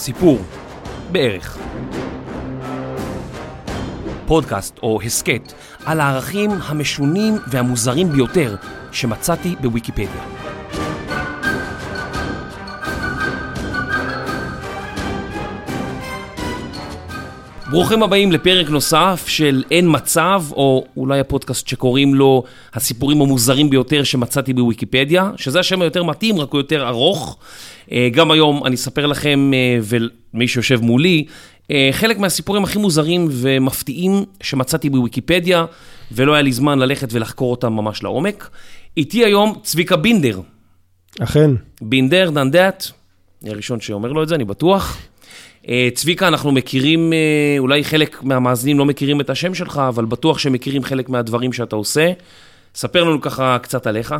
סיפור, 0.00 0.38
בערך. 1.12 1.58
פודקאסט 4.26 4.78
או 4.82 5.00
הסכת 5.02 5.52
על 5.84 6.00
הערכים 6.00 6.50
המשונים 6.50 7.34
והמוזרים 7.46 8.08
ביותר 8.08 8.56
שמצאתי 8.92 9.56
בוויקיפדיה. 9.60 10.39
ברוכים 17.70 18.02
הבאים 18.02 18.32
לפרק 18.32 18.70
נוסף 18.70 19.24
של 19.26 19.64
אין 19.70 19.86
מצב, 19.88 20.42
או 20.52 20.84
אולי 20.96 21.20
הפודקאסט 21.20 21.68
שקוראים 21.68 22.14
לו 22.14 22.42
הסיפורים 22.74 23.20
המוזרים 23.20 23.70
ביותר 23.70 24.04
שמצאתי 24.04 24.52
בוויקיפדיה, 24.52 25.30
שזה 25.36 25.60
השם 25.60 25.82
היותר 25.82 26.02
מתאים, 26.02 26.40
רק 26.40 26.52
הוא 26.52 26.60
יותר 26.60 26.88
ארוך. 26.88 27.38
אה, 27.92 28.08
גם 28.12 28.30
היום 28.30 28.66
אני 28.66 28.74
אספר 28.74 29.06
לכם, 29.06 29.50
אה, 29.54 29.78
ומי 29.82 30.48
שיושב 30.48 30.80
מולי, 30.82 31.24
אה, 31.70 31.88
חלק 31.92 32.18
מהסיפורים 32.18 32.64
הכי 32.64 32.78
מוזרים 32.78 33.28
ומפתיעים 33.30 34.24
שמצאתי 34.42 34.90
בוויקיפדיה, 34.90 35.64
ולא 36.12 36.32
היה 36.32 36.42
לי 36.42 36.52
זמן 36.52 36.78
ללכת 36.78 37.08
ולחקור 37.12 37.50
אותם 37.50 37.72
ממש 37.72 38.02
לעומק. 38.02 38.50
איתי 38.96 39.24
היום 39.24 39.54
צביקה 39.62 39.96
בינדר. 39.96 40.40
אכן. 41.20 41.50
בינדר, 41.82 42.30
דעת, 42.50 42.90
אני 43.42 43.50
הראשון 43.50 43.80
שאומר 43.80 44.12
לו 44.12 44.22
את 44.22 44.28
זה, 44.28 44.34
אני 44.34 44.44
בטוח. 44.44 44.98
צביקה, 45.94 46.28
אנחנו 46.28 46.52
מכירים, 46.52 47.12
אולי 47.58 47.84
חלק 47.84 48.22
מהמאזינים 48.22 48.78
לא 48.78 48.84
מכירים 48.84 49.20
את 49.20 49.30
השם 49.30 49.54
שלך, 49.54 49.82
אבל 49.88 50.04
בטוח 50.04 50.38
שמכירים 50.38 50.84
חלק 50.84 51.08
מהדברים 51.08 51.52
שאתה 51.52 51.76
עושה. 51.76 52.12
ספר 52.74 53.04
לנו 53.04 53.20
ככה 53.20 53.58
קצת 53.62 53.86
עליך. 53.86 54.14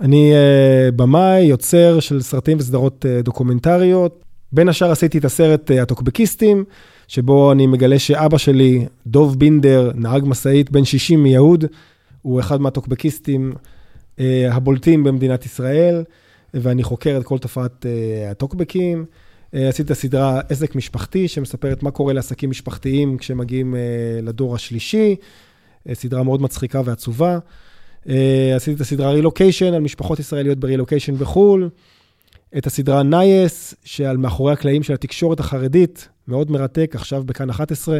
אני 0.00 0.32
uh, 0.32 0.92
במאי, 0.96 1.40
יוצר 1.40 2.00
של 2.00 2.22
סרטים 2.22 2.58
וסדרות 2.58 3.06
דוקומנטריות. 3.24 4.24
בין 4.52 4.68
השאר 4.68 4.90
עשיתי 4.90 5.18
את 5.18 5.24
הסרט 5.24 5.70
הטוקבקיסטים, 5.70 6.64
שבו 7.08 7.52
אני 7.52 7.66
מגלה 7.66 7.98
שאבא 7.98 8.38
שלי, 8.38 8.86
דוב 9.06 9.38
בינדר, 9.38 9.90
נהג 9.94 10.22
משאית 10.26 10.70
בן 10.70 10.84
60 10.84 11.22
מיהוד, 11.22 11.64
הוא 12.22 12.40
אחד 12.40 12.60
מהטוקבקיסטים 12.60 13.52
הבולטים 14.50 15.04
במדינת 15.04 15.46
ישראל, 15.46 16.04
ואני 16.54 16.82
חוקר 16.82 17.16
את 17.20 17.24
כל 17.24 17.38
תופעת 17.38 17.86
הטוקבקים. 18.30 19.04
עשיתי 19.52 19.82
את 19.82 19.90
הסדרה 19.90 20.40
עסק 20.48 20.74
משפחתי, 20.74 21.28
שמספרת 21.28 21.82
מה 21.82 21.90
קורה 21.90 22.12
לעסקים 22.12 22.50
משפחתיים 22.50 23.18
כשמגיעים 23.18 23.74
uh, 23.74 24.22
לדור 24.22 24.54
השלישי, 24.54 25.16
אה, 25.88 25.94
סדרה 25.94 26.22
מאוד 26.22 26.42
מצחיקה 26.42 26.82
ועצובה. 26.84 27.38
אה, 28.08 28.56
עשיתי 28.56 28.76
את 28.76 28.80
הסדרה 28.80 29.10
רילוקיישן 29.10 29.74
על 29.74 29.80
משפחות 29.80 30.18
ישראליות 30.18 30.58
ברילוקיישן 30.58 31.14
בחו"ל, 31.14 31.70
את 32.58 32.66
הסדרה 32.66 33.02
נייעס, 33.02 33.74
שעל 33.84 34.16
מאחורי 34.16 34.52
הקלעים 34.52 34.82
של 34.82 34.94
התקשורת 34.94 35.40
החרדית, 35.40 36.08
מאוד 36.28 36.50
מרתק, 36.50 36.92
עכשיו 36.94 37.24
בכאן 37.24 37.50
11, 37.50 37.98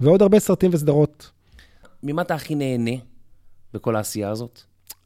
ועוד 0.00 0.22
הרבה 0.22 0.38
סרטים 0.38 0.70
וסדרות. 0.74 1.30
ממה 2.02 2.22
אתה 2.22 2.34
הכי 2.34 2.54
נהנה 2.54 2.96
בכל 3.74 3.96
העשייה 3.96 4.30
הזאת? 4.30 4.60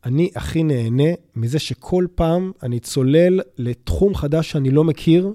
אני 0.05 0.31
הכי 0.35 0.63
נהנה 0.63 1.09
מזה 1.37 1.59
שכל 1.59 2.07
פעם 2.15 2.53
אני 2.63 2.81
צולל 2.81 3.41
לתחום 3.59 4.15
חדש 4.15 4.51
שאני 4.51 4.71
לא 4.71 4.85
מכיר, 4.85 5.33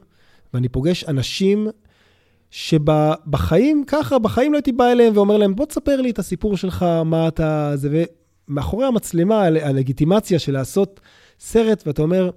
ואני 0.54 0.70
פוגש 0.70 1.04
אנשים 1.04 1.68
שבחיים, 2.52 3.84
ככה, 3.88 4.20
בחיים 4.20 4.52
לא 4.52 4.58
הייתי 4.58 4.72
בא 4.72 4.92
אליהם 4.92 5.18
ואומר 5.18 5.38
להם, 5.38 5.56
בוא 5.56 5.66
תספר 5.66 6.02
לי 6.02 6.10
את 6.10 6.20
הסיפור 6.20 6.58
שלך, 6.58 6.86
מה 7.06 7.28
אתה... 7.28 7.72
זה, 7.76 8.06
מאחורי 8.48 8.86
המצלמה, 8.86 9.44
הלגיטימציה 9.44 10.40
של 10.40 10.54
לעשות 10.54 11.00
סרט, 11.40 11.84
ואתה 11.88 12.02
אומר, 12.02 12.30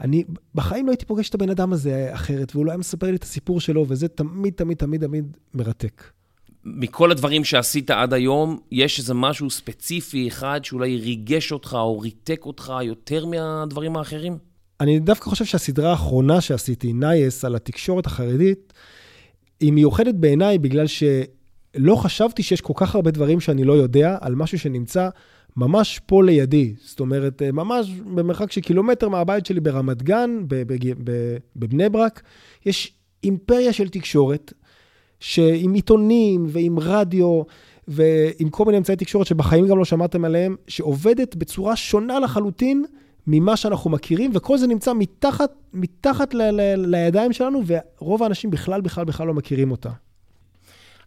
אני 0.00 0.24
בחיים 0.54 0.86
לא 0.86 0.90
הייתי 0.90 1.06
פוגש 1.06 1.28
את 1.28 1.34
הבן 1.34 1.50
אדם 1.50 1.72
הזה 1.72 2.08
אחרת, 2.12 2.54
והוא 2.54 2.66
לא 2.66 2.70
היה 2.70 2.78
מספר 2.78 3.06
לי 3.06 3.16
את 3.16 3.22
הסיפור 3.22 3.60
שלו, 3.60 3.84
וזה 3.88 4.08
תמיד, 4.08 4.54
תמיד, 4.54 4.76
תמיד, 4.76 5.00
תמיד 5.06 5.36
מרתק. 5.54 6.02
מכל 6.64 7.10
הדברים 7.10 7.44
שעשית 7.44 7.90
עד 7.90 8.12
היום, 8.12 8.58
יש 8.72 8.98
איזה 8.98 9.14
משהו 9.14 9.50
ספציפי 9.50 10.28
אחד 10.28 10.60
שאולי 10.64 10.96
ריגש 10.96 11.52
אותך 11.52 11.76
או 11.80 11.98
ריתק 11.98 12.40
אותך 12.46 12.72
יותר 12.82 13.26
מהדברים 13.26 13.96
האחרים? 13.96 14.38
אני 14.80 14.98
דווקא 14.98 15.30
חושב 15.30 15.44
שהסדרה 15.44 15.90
האחרונה 15.90 16.40
שעשיתי, 16.40 16.92
נייס, 16.92 17.44
על 17.44 17.56
התקשורת 17.56 18.06
החרדית, 18.06 18.72
היא 19.60 19.72
מיוחדת 19.72 20.14
בעיניי 20.14 20.58
בגלל 20.58 20.86
שלא 20.86 21.96
חשבתי 21.96 22.42
שיש 22.42 22.60
כל 22.60 22.72
כך 22.76 22.94
הרבה 22.94 23.10
דברים 23.10 23.40
שאני 23.40 23.64
לא 23.64 23.72
יודע 23.72 24.18
על 24.20 24.34
משהו 24.34 24.58
שנמצא 24.58 25.08
ממש 25.56 26.00
פה 26.06 26.24
לידי, 26.24 26.74
זאת 26.84 27.00
אומרת, 27.00 27.42
אה, 27.42 27.52
ממש 27.52 27.90
במרחק 27.90 28.52
של 28.52 28.60
קילומטר 28.60 29.08
מהבית 29.08 29.46
שלי 29.46 29.60
ברמת 29.60 30.02
גן, 30.02 30.30
בבני 31.56 31.88
ברק, 31.88 32.22
יש 32.66 32.92
אימפריה 33.24 33.72
של 33.72 33.88
תקשורת, 33.88 34.52
שעם 35.20 35.74
עיתונים 35.74 36.46
ועם 36.48 36.78
רדיו 36.78 37.42
ועם 37.88 38.48
כל 38.50 38.64
מיני 38.64 38.78
אמצעי 38.78 38.96
תקשורת 38.96 39.26
שבחיים 39.26 39.66
גם 39.66 39.78
לא 39.78 39.84
שמעתם 39.84 40.24
עליהם, 40.24 40.56
שעובדת 40.68 41.36
בצורה 41.36 41.76
שונה 41.76 42.20
לחלוטין 42.20 42.84
ממה 43.30 43.56
שאנחנו 43.56 43.90
מכירים, 43.90 44.30
וכל 44.34 44.58
זה 44.58 44.66
נמצא 44.66 44.92
מתחת, 44.94 45.50
מתחת 45.72 46.34
ל- 46.34 46.50
ל- 46.50 46.96
לידיים 46.96 47.32
שלנו, 47.32 47.62
ורוב 47.66 48.22
האנשים 48.22 48.50
בכלל, 48.50 48.80
בכלל, 48.80 49.04
בכלל 49.04 49.26
לא 49.26 49.34
מכירים 49.34 49.70
אותה. 49.70 49.90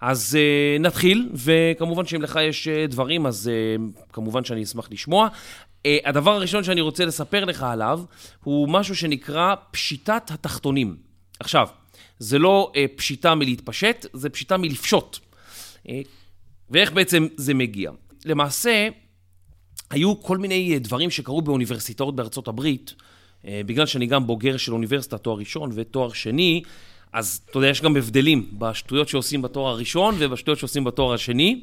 אז 0.02 0.38
uh, 0.38 0.82
נתחיל, 0.82 1.30
וכמובן 1.34 2.06
שאם 2.06 2.22
לך 2.22 2.40
יש 2.50 2.68
uh, 2.68 2.92
דברים, 2.92 3.26
אז 3.26 3.50
uh, 3.50 4.12
כמובן 4.14 4.44
שאני 4.44 4.64
אשמח 4.64 4.88
לשמוע. 4.92 5.28
Uh, 5.28 5.88
הדבר 6.06 6.32
הראשון 6.32 6.64
שאני 6.64 6.82
רוצה 6.82 7.06
לספר 7.06 7.46
לך 7.46 7.64
עליו, 7.64 8.02
הוא 8.44 8.70
משהו 8.70 8.96
שנקרא 8.96 9.56
פשיטת 9.72 10.32
התחתונים. 10.32 10.98
עכשיו, 11.40 11.68
זה 12.20 12.40
לא 12.40 12.72
uh, 12.74 12.98
פשיטה 12.98 13.36
מלהתפשט, 13.36 14.06
זה 14.14 14.30
פשיטה 14.30 14.58
מלפשוט. 14.58 15.18
Uh, 15.88 15.90
ואיך 16.70 16.92
בעצם 16.92 17.28
זה 17.36 17.53
מגיע? 17.53 17.92
למעשה, 18.26 18.88
היו 19.91 20.22
כל 20.22 20.38
מיני 20.38 20.79
דברים 20.79 21.09
שקרו 21.09 21.41
באוניברסיטאות 21.41 22.16
בארצות 22.16 22.47
הברית, 22.47 22.94
uh, 22.96 23.46
בגלל 23.66 23.85
שאני 23.85 24.06
גם 24.06 24.28
בוגר 24.28 24.57
של 24.57 24.74
אוניברסיטה, 24.74 25.18
תואר 25.18 25.38
ראשון 25.38 25.72
ותואר 25.74 26.13
שני, 26.13 26.63
אז 27.13 27.41
אתה 27.50 27.57
יודע, 27.57 27.68
יש 27.68 27.81
גם 27.81 27.96
הבדלים 27.96 28.50
בשטויות 28.57 29.09
שעושים 29.09 29.41
בתואר 29.41 29.72
הראשון 29.72 30.16
ובשטויות 30.19 30.59
שעושים 30.59 30.84
בתואר 30.84 31.13
השני 31.13 31.62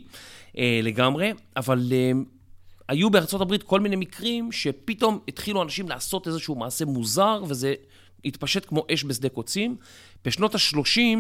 אה, 0.59 0.81
לגמרי, 0.83 1.33
אבל 1.57 1.89
אה, 1.93 2.13
היו 2.89 3.11
בארצות 3.11 3.41
הברית 3.41 3.63
כל 3.63 3.81
מיני 3.81 3.97
מקרים 3.97 4.53
שפתאום 4.53 5.19
התחילו 5.29 5.63
אנשים 5.63 5.89
לעשות 5.89 6.27
איזשהו 6.27 6.55
מעשה 6.55 6.85
מוזר, 6.85 7.43
וזה 7.49 7.75
התפשט 8.25 8.69
כמו 8.69 8.85
אש 8.95 9.05
בשדה 9.05 9.29
קוצים. 9.29 9.77
בשנות 10.25 10.55
ה-30 10.55 11.19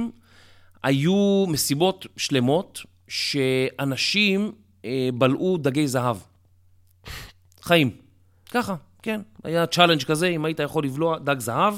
היו 0.82 1.44
מסיבות 1.48 2.06
שלמות 2.16 2.80
שאנשים 3.08 4.52
אה, 4.84 5.08
בלעו 5.14 5.58
דגי 5.58 5.88
זהב. 5.88 6.16
חיים. 7.68 7.90
ככה, 8.50 8.74
כן. 9.02 9.20
היה 9.44 9.66
challenge 9.66 10.02
כזה, 10.02 10.26
אם 10.26 10.44
היית 10.44 10.60
יכול 10.60 10.84
לבלוע 10.84 11.18
דג 11.18 11.38
זהב. 11.38 11.74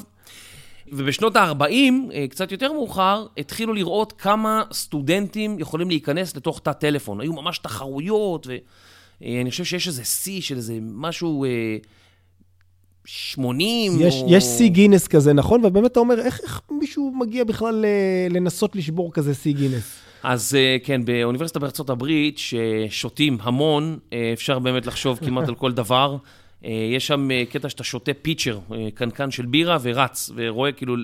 ובשנות 0.92 1.36
ה-40, 1.36 1.64
אה, 2.12 2.26
קצת 2.30 2.52
יותר 2.52 2.72
מאוחר, 2.72 3.26
התחילו 3.38 3.74
לראות 3.74 4.12
כמה 4.12 4.62
סטודנטים 4.72 5.58
יכולים 5.58 5.88
להיכנס 5.88 6.36
לתוך 6.36 6.60
תא 6.60 6.72
טלפון. 6.72 7.20
היו 7.20 7.32
ממש 7.32 7.58
תחרויות, 7.58 8.46
ואני 9.20 9.50
חושב 9.50 9.64
שיש 9.64 9.88
איזה 9.88 10.04
שיא 10.04 10.40
של 10.40 10.56
איזה 10.56 10.78
משהו... 10.82 11.44
80 13.04 13.92
יש, 14.00 14.14
או... 14.14 14.26
יש 14.30 14.44
שיא 14.44 14.68
גינס 14.68 15.08
כזה, 15.08 15.32
נכון? 15.32 15.64
ובאמת 15.64 15.92
אתה 15.92 16.00
אומר, 16.00 16.20
איך, 16.20 16.40
איך 16.42 16.60
מישהו 16.70 17.12
מגיע 17.18 17.44
בכלל 17.44 17.84
לנסות 18.30 18.76
לשבור 18.76 19.12
כזה 19.12 19.34
שיא 19.34 19.54
גינס? 19.54 20.00
אז 20.22 20.54
אה, 20.54 20.76
כן, 20.84 21.04
באוניברסיטה 21.04 21.58
בארצות 21.58 21.90
הברית, 21.90 22.38
ששותים 22.38 23.38
המון, 23.40 23.98
אה, 24.12 24.30
אפשר 24.32 24.58
באמת 24.58 24.86
לחשוב 24.86 25.18
כמעט 25.18 25.48
על 25.48 25.54
כל 25.54 25.72
דבר. 25.72 26.16
אה, 26.64 26.70
יש 26.70 27.06
שם 27.06 27.28
קטע 27.50 27.68
שאתה 27.68 27.84
שותה 27.84 28.14
פיצ'ר, 28.22 28.58
קנקן 28.94 29.30
של 29.30 29.46
בירה, 29.46 29.78
ורץ, 29.82 30.30
ורואה 30.34 30.72
כאילו... 30.72 30.96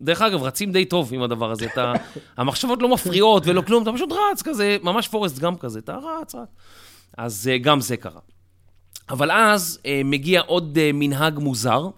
דרך 0.00 0.22
אגב, 0.22 0.42
רצים 0.42 0.72
די 0.72 0.84
טוב 0.84 1.14
עם 1.14 1.22
הדבר 1.22 1.50
הזה. 1.50 1.66
אתה, 1.66 1.92
המחשבות 2.36 2.82
לא 2.82 2.88
מפריעות 2.88 3.46
ולא 3.46 3.62
כלום, 3.62 3.82
אתה 3.82 3.92
פשוט 3.92 4.12
רץ 4.12 4.42
כזה, 4.42 4.76
ממש 4.82 5.08
פורסט 5.08 5.38
גם 5.38 5.56
כזה, 5.56 5.78
אתה 5.78 5.96
רץ, 5.96 6.34
רץ. 6.34 6.48
אז 7.18 7.50
גם 7.60 7.80
זה 7.80 7.96
קרה. 7.96 8.20
אבל 9.10 9.30
אז 9.30 9.80
מגיע 10.04 10.40
עוד 10.40 10.78
מנהג 10.94 11.38
מוזר, 11.38 11.88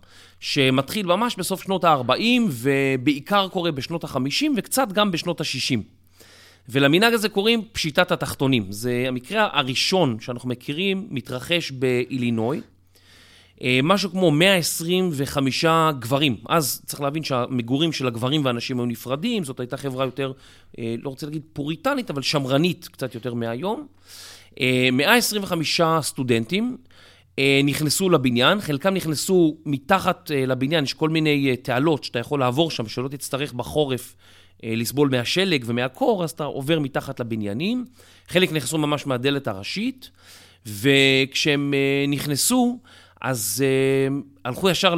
שמתחיל 0.41 1.07
ממש 1.07 1.37
בסוף 1.37 1.63
שנות 1.63 1.85
ה-40, 1.85 2.43
ובעיקר 2.51 3.49
קורה 3.49 3.73
בשנות 3.73 4.05
ה-50, 4.05 4.45
וקצת 4.57 4.93
גם 4.93 5.11
בשנות 5.11 5.41
ה-60. 5.41 5.94
ולמנהג 6.69 7.15
הזה 7.15 7.29
קוראים 7.29 7.63
פשיטת 7.73 8.13
התחתונים. 8.13 8.67
זה 8.73 9.05
המקרה 9.09 9.49
הראשון 9.53 10.21
שאנחנו 10.21 10.49
מכירים, 10.49 11.07
מתרחש 11.11 11.71
באילינוי. 11.71 12.61
אה, 13.63 13.81
משהו 13.83 14.11
כמו 14.11 14.31
125 14.31 15.65
גברים. 15.99 16.37
אז 16.49 16.83
צריך 16.87 17.01
להבין 17.01 17.25
שהמגורים 17.25 17.93
של 17.93 18.07
הגברים 18.07 18.45
והנשים 18.45 18.79
היו 18.79 18.87
נפרדים, 18.87 19.45
זאת 19.45 19.61
הייתה 19.61 19.77
חברה 19.77 20.05
יותר, 20.05 20.33
אה, 20.79 20.95
לא 21.03 21.09
רוצה 21.11 21.27
להגיד 21.27 21.43
פוריטנית, 21.53 22.11
אבל 22.11 22.23
שמרנית 22.23 22.89
קצת 22.89 23.15
יותר 23.15 23.35
מהיום. 23.35 23.87
125 24.93 25.81
אה, 25.81 26.03
סטודנטים 26.03 26.77
נכנסו 27.65 28.11
לבניין, 28.11 28.61
חלקם 28.61 28.95
נכנסו 28.95 29.57
מתחת 29.67 30.31
לבניין, 30.47 30.85
יש 30.85 30.95
כל 30.95 31.09
מיני 31.09 31.57
תעלות 31.57 32.05
שאתה 32.05 32.19
יכול 32.19 32.41
לעבור 32.41 32.71
שם, 32.71 32.89
שלא 32.89 33.09
תצטרך 33.09 33.53
בחורף 33.53 34.17
לסבול 34.65 35.09
מהשלג 35.09 35.65
ומהקור, 35.67 36.25
אז 36.25 36.31
אתה 36.31 36.45
עובר 36.45 36.79
מתחת 36.79 37.21
לבניינים. 37.21 37.85
חלק 38.29 38.53
נכנסו 38.53 38.79
ממש 38.79 39.07
מהדלת 39.07 39.49
הראשית, 39.49 40.11
וכשהם 40.67 41.75
נכנסו, 42.09 42.79
אז 43.21 43.65
הלכו 44.45 44.71
ישר 44.71 44.95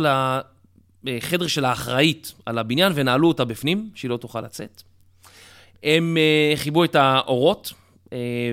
לחדר 1.05 1.47
של 1.47 1.65
האחראית 1.65 2.33
על 2.47 2.59
הבניין 2.59 2.93
ונעלו 2.95 3.29
אותה 3.29 3.45
בפנים, 3.45 3.91
שהיא 3.95 4.09
לא 4.09 4.17
תוכל 4.17 4.41
לצאת. 4.41 4.83
הם 5.83 6.17
חיבו 6.57 6.85
את 6.85 6.95
האורות 6.95 7.73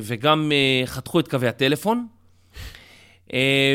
וגם 0.02 0.52
חתכו 0.86 1.20
את 1.20 1.28
קווי 1.28 1.48
הטלפון. 1.48 2.08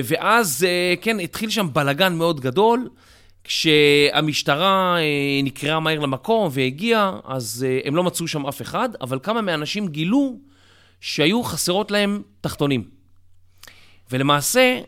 ואז, 0.05 0.67
כן, 1.01 1.21
התחיל 1.21 1.51
שם 1.51 1.69
בלגן 1.73 2.15
מאוד 2.15 2.41
גדול. 2.41 2.89
כשהמשטרה 3.49 4.97
נקראה 5.43 5.81
מהר 5.81 5.99
למקום 5.99 6.49
והגיעה, 6.53 7.21
אז 7.25 7.67
הם 7.85 7.97
לא 7.97 8.05
מצאו 8.05 8.29
שם 8.29 8.47
אף 8.47 8.63
אחד, 8.63 8.89
אבל 9.01 9.19
כמה 9.23 9.43
מהאנשים 9.43 9.89
גילו 9.89 10.37
שהיו 11.01 11.43
חסרות 11.43 11.91
להם 11.91 12.23
תחתונים. 12.41 12.85
ולמעשה, 14.11 14.81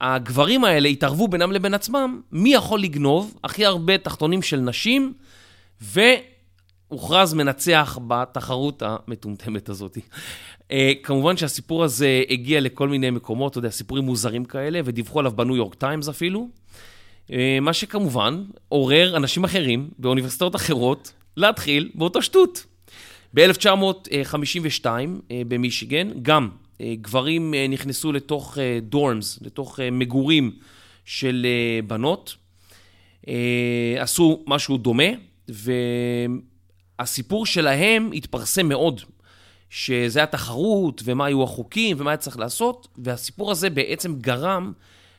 הגברים 0.00 0.64
האלה 0.64 0.88
התערבו 0.88 1.28
בינם 1.28 1.52
לבין 1.52 1.74
עצמם, 1.74 2.20
מי 2.32 2.54
יכול 2.54 2.80
לגנוב 2.80 3.34
הכי 3.44 3.64
הרבה 3.64 3.98
תחתונים 3.98 4.42
של 4.42 4.60
נשים, 4.60 5.12
והוכרז 5.80 7.34
מנצח 7.34 7.98
בתחרות 8.06 8.82
המטומטמת 8.86 9.68
הזאת. 9.68 9.98
כמובן 11.02 11.36
שהסיפור 11.36 11.84
הזה 11.84 12.22
הגיע 12.30 12.60
לכל 12.60 12.88
מיני 12.88 13.10
מקומות, 13.10 13.52
אתה 13.52 13.58
יודע, 13.58 13.70
סיפורים 13.70 14.04
מוזרים 14.04 14.44
כאלה, 14.44 14.80
ודיווחו 14.84 15.20
עליו 15.20 15.32
בניו 15.32 15.56
יורק 15.56 15.74
טיימס 15.74 16.08
אפילו. 16.08 16.57
מה 17.60 17.72
שכמובן 17.72 18.44
עורר 18.68 19.16
אנשים 19.16 19.44
אחרים 19.44 19.90
באוניברסיטאות 19.98 20.56
אחרות 20.56 21.12
להתחיל 21.36 21.90
באותו 21.94 22.22
שטות. 22.22 22.66
ב-1952 23.34 24.86
במישיגן, 25.48 26.10
גם 26.22 26.50
גברים 26.82 27.54
נכנסו 27.68 28.12
לתוך 28.12 28.58
דורמס, 28.82 29.38
לתוך 29.42 29.80
מגורים 29.92 30.52
של 31.04 31.46
בנות, 31.86 32.36
עשו 33.98 34.44
משהו 34.46 34.78
דומה, 34.78 35.04
והסיפור 36.98 37.46
שלהם 37.46 38.10
התפרסם 38.14 38.68
מאוד, 38.68 39.00
שזה 39.70 40.18
היה 40.18 40.26
תחרות 40.26 41.02
ומה 41.04 41.26
היו 41.26 41.42
החוקים 41.42 41.96
ומה 42.00 42.10
היה 42.10 42.16
צריך 42.16 42.38
לעשות, 42.38 42.88
והסיפור 42.98 43.50
הזה 43.50 43.70
בעצם 43.70 44.14
גרם 44.14 44.72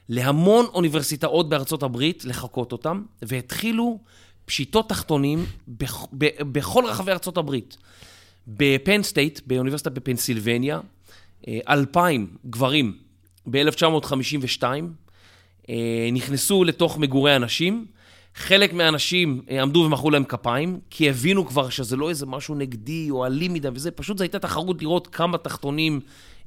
להמון 0.10 0.66
אוניברסיטאות 0.74 1.50
בארצות 1.50 1.84
הברית 1.84 2.26
לחקות 2.26 2.72
אותם, 2.72 3.04
והתחילו 3.22 4.00
פשיטות 4.46 4.90
תחתונים 4.90 5.46
בכל 6.52 6.84
רחבי 6.88 7.12
ארצות 7.12 7.38
הברית. 7.38 7.78
בפן 8.48 9.04
סטייט, 9.04 9.40
באוניברסיטה 9.46 9.90
בפנסילבניה, 9.90 10.80
אלפיים 11.48 12.28
גברים 12.50 12.98
ב-1952 13.50 14.64
נכנסו 16.12 16.64
לתוך 16.64 16.98
מגורי 16.98 17.36
אנשים. 17.36 17.86
חלק 18.36 18.74
מהאנשים 18.74 19.42
עמדו 19.62 19.80
ומחאו 19.80 20.10
להם 20.10 20.24
כפיים, 20.24 20.80
כי 20.90 21.10
הבינו 21.10 21.46
כבר 21.46 21.70
שזה 21.70 21.96
לא 21.96 22.10
איזה 22.10 22.26
משהו 22.26 22.56
נגדי 22.56 23.08
או 23.10 23.26
אלים 23.26 23.54
מדי 23.54 23.68
וזה, 23.74 23.92
פשוט 23.92 24.18
זו 24.18 24.24
הייתה 24.24 24.40
תחרות 24.40 24.82
לראות 24.82 25.08
כמה 25.08 25.38
תחתונים 25.38 26.00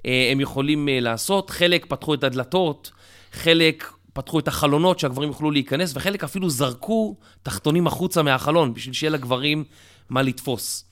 הם 0.04 0.40
יכולים 0.40 0.88
לעשות. 0.92 1.50
חלק 1.50 1.86
פתחו 1.86 2.14
את 2.14 2.24
הדלתות, 2.24 2.90
חלק 3.32 3.92
פתחו 4.12 4.38
את 4.38 4.48
החלונות 4.48 4.98
שהגברים 4.98 5.28
יוכלו 5.28 5.50
להיכנס, 5.50 5.96
וחלק 5.96 6.24
אפילו 6.24 6.50
זרקו 6.50 7.16
תחתונים 7.42 7.86
החוצה 7.86 8.22
מהחלון, 8.22 8.74
בשביל 8.74 8.94
שיהיה 8.94 9.10
לגברים 9.10 9.64
מה 10.10 10.22
לתפוס. 10.22 10.84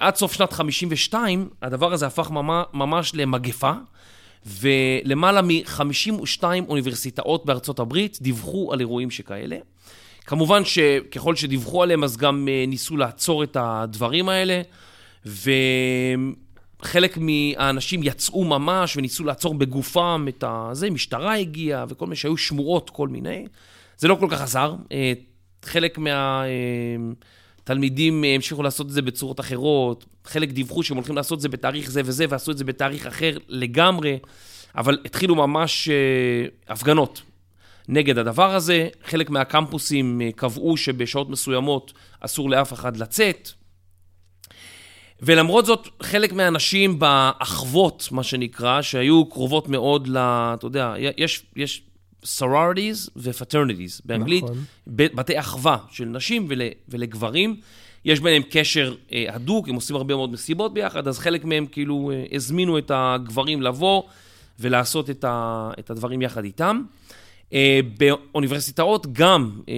עד 0.00 0.16
סוף 0.16 0.32
שנת 0.32 0.52
52, 0.52 1.48
הדבר 1.62 1.92
הזה 1.92 2.06
הפך 2.06 2.30
ממש 2.72 3.14
למגפה, 3.14 3.72
ולמעלה 4.46 5.42
מ-52 5.42 6.44
אוניברסיטאות 6.68 7.46
בארצות 7.46 7.78
הברית 7.78 8.18
דיווחו 8.20 8.72
על 8.72 8.80
אירועים 8.80 9.10
שכאלה. 9.10 9.56
כמובן 10.26 10.64
שככל 10.64 11.36
שדיווחו 11.36 11.82
עליהם, 11.82 12.04
אז 12.04 12.16
גם 12.16 12.48
ניסו 12.66 12.96
לעצור 12.96 13.42
את 13.42 13.56
הדברים 13.60 14.28
האלה, 14.28 14.62
וחלק 16.80 17.18
מהאנשים 17.18 18.00
יצאו 18.02 18.44
ממש 18.44 18.96
וניסו 18.96 19.24
לעצור 19.24 19.54
בגופם 19.54 20.26
את 20.28 20.44
זה, 20.72 20.90
משטרה 20.90 21.36
הגיעה 21.36 21.84
וכל 21.88 22.06
מיני 22.06 22.16
שהיו 22.16 22.36
שמורות, 22.36 22.90
כל 22.90 23.08
מיני. 23.08 23.46
זה 23.98 24.08
לא 24.08 24.14
כל 24.20 24.26
כך 24.30 24.40
עזר. 24.40 24.74
חלק 25.64 25.98
מה... 25.98 26.44
תלמידים 27.64 28.24
המשיכו 28.24 28.62
לעשות 28.62 28.86
את 28.86 28.92
זה 28.92 29.02
בצורות 29.02 29.40
אחרות, 29.40 30.04
חלק 30.24 30.48
דיווחו 30.48 30.82
שהם 30.82 30.96
הולכים 30.96 31.16
לעשות 31.16 31.36
את 31.36 31.40
זה 31.40 31.48
בתאריך 31.48 31.90
זה 31.90 32.02
וזה, 32.04 32.24
ועשו 32.28 32.50
את 32.50 32.58
זה 32.58 32.64
בתאריך 32.64 33.06
אחר 33.06 33.38
לגמרי, 33.48 34.18
אבל 34.76 34.98
התחילו 35.04 35.34
ממש 35.34 35.88
הפגנות 36.68 37.22
נגד 37.88 38.18
הדבר 38.18 38.54
הזה. 38.54 38.88
חלק 39.04 39.30
מהקמפוסים 39.30 40.20
קבעו 40.36 40.76
שבשעות 40.76 41.30
מסוימות 41.30 41.92
אסור 42.20 42.50
לאף 42.50 42.72
אחד 42.72 42.96
לצאת. 42.96 43.50
ולמרות 45.24 45.66
זאת, 45.66 45.88
חלק 46.02 46.32
מהאנשים 46.32 46.98
באחוות, 46.98 48.08
מה 48.12 48.22
שנקרא, 48.22 48.82
שהיו 48.82 49.24
קרובות 49.24 49.68
מאוד 49.68 50.08
ל... 50.08 50.18
אתה 50.18 50.66
יודע, 50.66 50.94
יש... 50.98 51.42
יש 51.56 51.82
sororities 52.24 53.10
ו-fraternities, 53.16 54.00
באנגלית, 54.04 54.44
נכון. 54.44 54.64
בתי 54.86 55.40
אחווה 55.40 55.76
של 55.90 56.04
נשים 56.04 56.46
ול, 56.48 56.62
ולגברים. 56.88 57.56
יש 58.04 58.20
ביניהם 58.20 58.42
קשר 58.50 58.94
אה, 59.12 59.24
הדוק, 59.28 59.68
הם 59.68 59.74
עושים 59.74 59.96
הרבה 59.96 60.14
מאוד 60.14 60.32
מסיבות 60.32 60.74
ביחד, 60.74 61.08
אז 61.08 61.18
חלק 61.18 61.44
מהם 61.44 61.66
כאילו 61.66 62.10
אה, 62.14 62.24
הזמינו 62.32 62.78
את 62.78 62.90
הגברים 62.94 63.62
לבוא 63.62 64.02
ולעשות 64.60 65.10
את, 65.10 65.24
ה, 65.24 65.70
את 65.78 65.90
הדברים 65.90 66.22
יחד 66.22 66.44
איתם. 66.44 66.82
אה, 67.52 67.80
באוניברסיטאות 67.98 69.06
גם 69.12 69.60
אה, 69.68 69.74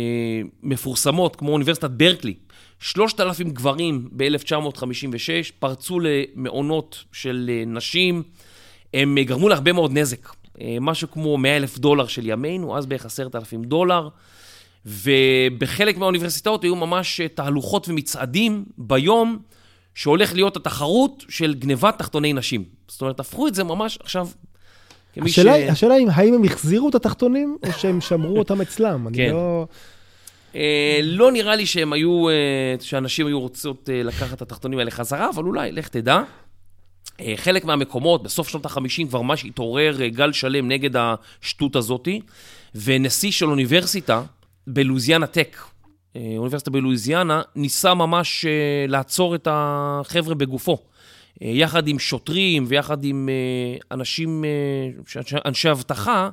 מפורסמות, 0.62 1.36
כמו 1.36 1.52
אוניברסיטת 1.52 1.90
ברקלי, 1.90 2.34
3,000 2.80 3.50
גברים 3.50 4.08
ב-1956 4.12 5.52
פרצו 5.58 5.98
למעונות 6.00 7.04
של 7.12 7.50
אה, 7.52 7.64
נשים, 7.66 8.22
הם 8.94 9.18
גרמו 9.20 9.48
להרבה 9.48 9.72
מאוד 9.72 9.92
נזק. 9.92 10.28
אה, 10.60 10.76
משהו 10.80 11.10
כמו 11.10 11.38
100 11.38 11.56
אלף 11.56 11.78
דולר 11.78 12.06
של 12.06 12.28
ימינו, 12.28 12.78
אז 12.78 12.86
בערך 12.86 13.06
10,000 13.06 13.64
דולר. 13.64 14.08
ובחלק 14.86 15.96
מהאוניברסיטאות 15.96 16.64
היו 16.64 16.76
ממש 16.76 17.20
אה, 17.20 17.28
תהלוכות 17.28 17.88
ומצעדים 17.88 18.64
ביום 18.78 19.38
שהולך 19.94 20.34
להיות 20.34 20.56
התחרות 20.56 21.24
של 21.28 21.54
גנבת 21.54 21.98
תחתוני 21.98 22.32
נשים. 22.32 22.64
זאת 22.88 23.00
אומרת, 23.00 23.20
הפכו 23.20 23.48
את 23.48 23.54
זה 23.54 23.64
ממש 23.64 23.98
עכשיו 24.02 24.28
השאלה, 25.16 25.56
ש... 25.56 25.70
השאלה 25.70 25.94
היא, 25.94 26.08
האם 26.12 26.34
הם 26.34 26.44
החזירו 26.44 26.88
את 26.88 26.94
התחתונים, 26.94 27.58
או 27.66 27.72
שהם 27.72 28.00
שמרו 28.00 28.38
אותם 28.38 28.60
אצלם? 28.60 29.06
כן. 29.12 29.22
אני 29.22 29.32
לא... 29.32 29.66
אה, 30.56 31.00
לא 31.02 31.32
נראה 31.32 31.56
לי 31.56 31.66
שהם 31.66 31.92
היו, 31.92 32.28
אה, 32.28 32.34
שאנשים 32.80 33.26
היו 33.26 33.40
רוצות 33.40 33.90
אה, 33.92 34.02
לקחת 34.02 34.36
את 34.36 34.42
התחתונים 34.42 34.78
האלה 34.78 34.90
חזרה, 34.90 35.30
אבל 35.34 35.44
אולי, 35.44 35.72
לך 35.72 35.88
תדע. 35.88 36.22
חלק 37.36 37.64
מהמקומות, 37.64 38.22
בסוף 38.22 38.48
שנות 38.48 38.66
ה-50 38.66 39.08
כבר 39.08 39.22
ממש 39.22 39.44
התעורר 39.44 40.06
גל 40.06 40.32
שלם 40.32 40.68
נגד 40.68 40.90
השטות 40.96 41.76
הזאתי, 41.76 42.20
ונשיא 42.74 43.30
של 43.30 43.46
אוניברסיטה 43.46 44.22
בלואיזיאנה 44.66 45.26
טק, 45.26 45.56
אוניברסיטה 46.16 46.70
בלואיזיאנה, 46.70 47.42
ניסה 47.56 47.94
ממש 47.94 48.44
לעצור 48.88 49.34
את 49.34 49.48
החבר'ה 49.50 50.34
בגופו. 50.34 50.78
יחד 51.40 51.88
עם 51.88 51.98
שוטרים 51.98 52.64
ויחד 52.68 53.04
עם 53.04 53.28
אנשים, 53.90 54.44
אנשי 55.46 55.70
אבטחה, 55.70 56.30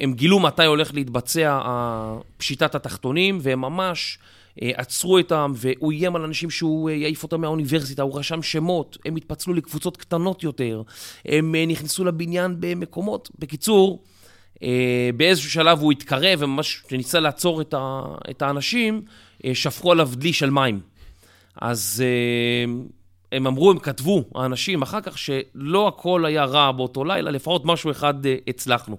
הם 0.00 0.14
גילו 0.14 0.40
מתי 0.40 0.64
הולך 0.64 0.94
להתבצע 0.94 1.60
פשיטת 2.36 2.74
התחתונים, 2.74 3.38
והם 3.42 3.60
ממש 3.60 4.18
עצרו 4.62 5.18
אותם, 5.18 5.52
והוא 5.56 5.92
איים 5.92 6.16
על 6.16 6.24
אנשים 6.24 6.50
שהוא 6.50 6.90
יעיף 6.90 7.22
אותם 7.22 7.40
מהאוניברסיטה, 7.40 8.02
הוא 8.02 8.18
רשם 8.18 8.42
שמות, 8.42 8.98
הם 9.04 9.16
התפצלו 9.16 9.54
לקבוצות 9.54 9.96
קטנות 9.96 10.42
יותר, 10.42 10.82
הם 11.24 11.54
נכנסו 11.68 12.04
לבניין 12.04 12.56
במקומות. 12.60 13.30
בקיצור, 13.38 14.02
באיזשהו 15.16 15.50
שלב 15.50 15.80
הוא 15.80 15.92
התקרב, 15.92 16.38
וממש 16.42 16.82
כשניסה 16.86 17.20
לעצור 17.20 17.62
את 18.30 18.42
האנשים, 18.42 19.02
שפכו 19.52 19.92
עליו 19.92 20.10
דלי 20.14 20.32
של 20.32 20.50
מים. 20.50 20.80
אז 21.60 22.04
הם 23.32 23.46
אמרו, 23.46 23.70
הם 23.70 23.78
כתבו, 23.78 24.24
האנשים, 24.34 24.82
אחר 24.82 25.00
כך, 25.00 25.18
שלא 25.18 25.88
הכל 25.88 26.24
היה 26.24 26.44
רע 26.44 26.72
באותו 26.72 27.04
לילה, 27.04 27.30
לפחות 27.30 27.64
משהו 27.64 27.90
אחד 27.90 28.14
הצלחנו. 28.46 28.96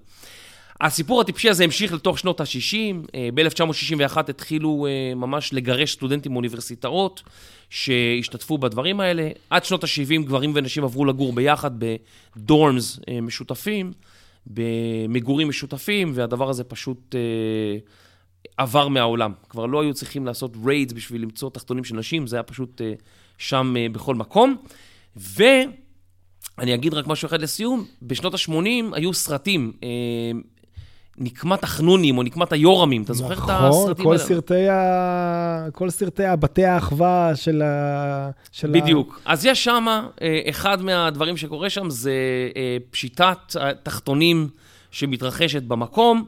הסיפור 0.82 1.22
הטיפשי 1.22 1.50
הזה 1.50 1.64
המשיך 1.64 1.94
לתוך 1.94 2.20
שנות 2.20 2.42
ה-60, 2.42 3.18
ב-1961 3.34 4.18
התחילו 4.18 4.88
ממש 5.16 5.54
לגרש 5.54 5.94
סטודנטים 5.94 6.32
מאוניברסיטאות 6.32 7.24
שהשתתפו 7.70 8.58
בדברים 8.58 9.00
האלה. 9.00 9.30
עד 9.50 9.66
שנות 9.66 9.84
ה-70 9.84 10.22
גברים 10.26 10.52
ונשים 10.56 10.84
עברו 10.84 11.06
לגור 11.06 11.34
ביחד 11.34 11.72
בדורמס 11.80 13.00
משותפים, 13.22 13.92
במגורים 14.48 15.50
משותפים, 15.50 16.12
והדבר 16.16 16.50
הזה 16.50 16.64
פשוט 16.64 17.16
אה, 17.16 17.78
עבר 18.58 18.88
מהעולם. 18.88 19.34
כבר 19.50 19.66
לא 19.66 19.82
היו 19.82 19.94
צריכים 19.94 20.26
לעשות 20.26 20.58
ריידס 20.66 20.94
בשביל 20.94 21.22
למצוא 21.22 21.50
תחתונים 21.50 21.84
של 21.84 21.96
נשים, 21.96 22.28
זה 22.28 22.36
היה 22.36 22.44
פשוט 22.44 22.82
אה, 22.82 22.94
שם 23.42 23.74
אה, 23.78 23.88
בכל 23.92 24.16
מקום. 24.16 24.56
ואני 25.16 26.74
אגיד 26.74 26.94
רק 26.94 27.08
משהו 27.08 27.26
אחד 27.26 27.42
לסיום, 27.42 27.86
בשנות 28.02 28.34
ה-80 28.34 28.96
היו 28.96 29.14
סרטים. 29.14 29.72
אה, 29.84 29.90
נקמת 31.18 31.64
החנונים 31.64 32.18
או 32.18 32.24
נקמת 32.24 32.52
היורמים, 32.52 33.04
אתה 33.04 33.14
זוכר 33.14 33.34
את 33.34 33.40
הסרטים 33.50 34.06
נכון, 34.06 34.18
האלה? 34.60 34.74
ה... 34.74 35.72
כל 35.72 35.90
סרטי 35.90 36.26
הבתי 36.26 36.66
האחווה 36.66 37.32
של 37.36 37.62
ה... 37.62 38.30
של 38.52 38.70
ה- 38.70 38.82
בדיוק. 38.82 39.22
אז 39.26 39.46
יש 39.46 39.64
שם, 39.64 39.86
אה, 40.22 40.40
אחד 40.50 40.82
מהדברים 40.82 41.38
שקורה 41.38 41.70
שם 41.70 41.90
זה 41.90 42.14
אה, 42.56 42.78
פשיטת 42.92 43.38
התחתונים 43.60 44.50
שמתרחשת 44.92 45.64
במקום, 45.64 46.26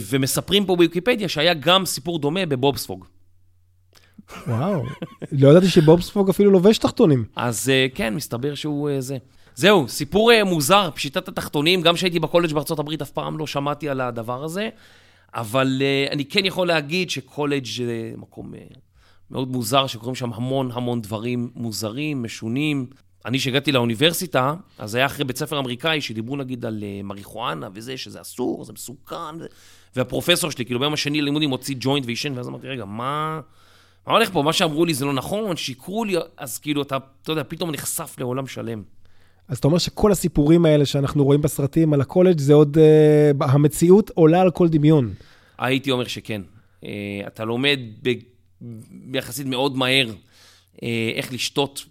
ומספרים 0.00 0.66
פה 0.66 0.76
בוויקיפדיה 0.76 1.28
שהיה 1.28 1.54
גם 1.54 1.86
סיפור 1.86 2.18
דומה 2.18 2.46
בבובספוג. 2.46 3.04
וואו, 4.46 4.82
לא 5.32 5.48
ידעתי 5.48 5.68
שבובספוג 5.68 6.28
אפילו 6.28 6.50
לובש 6.50 6.78
תחתונים. 6.78 7.24
אז 7.36 7.68
אה, 7.68 7.86
כן, 7.94 8.14
מסתבר 8.14 8.54
שהוא 8.54 8.90
אה, 8.90 9.00
זה. 9.00 9.16
זהו, 9.54 9.88
סיפור 9.88 10.32
אה, 10.32 10.44
מוזר, 10.44 10.90
פשיטת 10.94 11.28
התחתונים, 11.28 11.82
גם 11.82 11.94
כשהייתי 11.94 12.18
בקולג' 12.18 12.52
בארצות 12.52 12.78
הברית 12.78 13.02
אף 13.02 13.10
פעם 13.10 13.38
לא 13.38 13.46
שמעתי 13.46 13.88
על 13.88 14.00
הדבר 14.00 14.44
הזה, 14.44 14.68
אבל 15.34 15.82
אני 16.10 16.24
כן 16.24 16.44
יכול 16.44 16.68
להגיד 16.68 17.10
שקולג' 17.10 17.66
זה 17.66 18.12
מקום 18.16 18.52
מאוד 19.30 19.48
מוזר, 19.48 19.86
שקורים 19.86 20.14
שם 20.14 20.32
המון 20.32 20.70
המון 20.72 21.00
דברים 21.00 21.50
מוזרים, 21.54 22.22
משונים. 22.22 22.86
אני, 23.24 23.38
כשהגעתי 23.38 23.72
לאוניברסיטה, 23.72 24.54
אז 24.78 24.94
היה 24.94 25.06
אחרי 25.06 25.24
בית 25.24 25.36
ספר 25.36 25.58
אמריקאי 25.58 26.00
שדיברו 26.00 26.36
נגיד 26.36 26.64
על 26.64 26.84
מריחואנה 27.04 27.68
וזה, 27.74 27.96
שזה 27.96 28.20
אסור, 28.20 28.64
זה 28.64 28.72
מסוכן. 28.72 29.34
והפרופסור 29.96 30.50
שלי, 30.50 30.64
כאילו 30.64 30.80
ביום 30.80 30.92
השני 30.92 31.20
ללימודים 31.20 31.50
הוציא 31.50 31.74
ג'וינט 31.78 32.06
ועישן, 32.06 32.32
ואז 32.36 32.48
אמרתי, 32.48 32.68
רגע, 32.68 32.84
מה... 32.84 33.40
מה 34.06 34.12
הולך 34.12 34.30
פה? 34.32 34.42
מה 34.42 34.52
שאמרו 34.52 34.84
לי 34.84 34.94
זה 34.94 35.04
לא 35.04 35.12
נכון, 35.12 35.56
שיקרו 35.56 36.04
לי, 36.04 36.14
אז 36.36 36.58
כאילו 36.58 36.82
אתה, 36.82 36.96
אתה 37.22 37.32
יודע, 37.32 37.42
פתאום 37.48 37.70
נחשף 37.70 38.14
לעולם 38.18 38.46
שלם. 38.46 38.82
אז 39.48 39.58
אתה 39.58 39.66
אומר 39.66 39.78
שכל 39.78 40.12
הסיפורים 40.12 40.64
האלה 40.64 40.86
שאנחנו 40.86 41.24
רואים 41.24 41.42
בסרטים 41.42 41.92
על 41.92 42.00
הקולג' 42.00 42.38
זה 42.38 42.54
עוד... 42.54 42.76
uh, 42.76 43.44
המציאות 43.44 44.10
עולה 44.14 44.40
על 44.40 44.50
כל 44.50 44.68
דמיון. 44.68 45.12
הייתי 45.58 45.90
אומר 45.90 46.04
שכן. 46.06 46.42
אה, 46.84 46.90
אתה 47.26 47.44
לומד 47.44 47.78
ב- 48.02 48.12
ביחסית 48.90 49.46
מאוד 49.46 49.76
מהר 49.76 50.06
אה, 50.82 51.10
איך 51.14 51.32
לשתות 51.32 51.84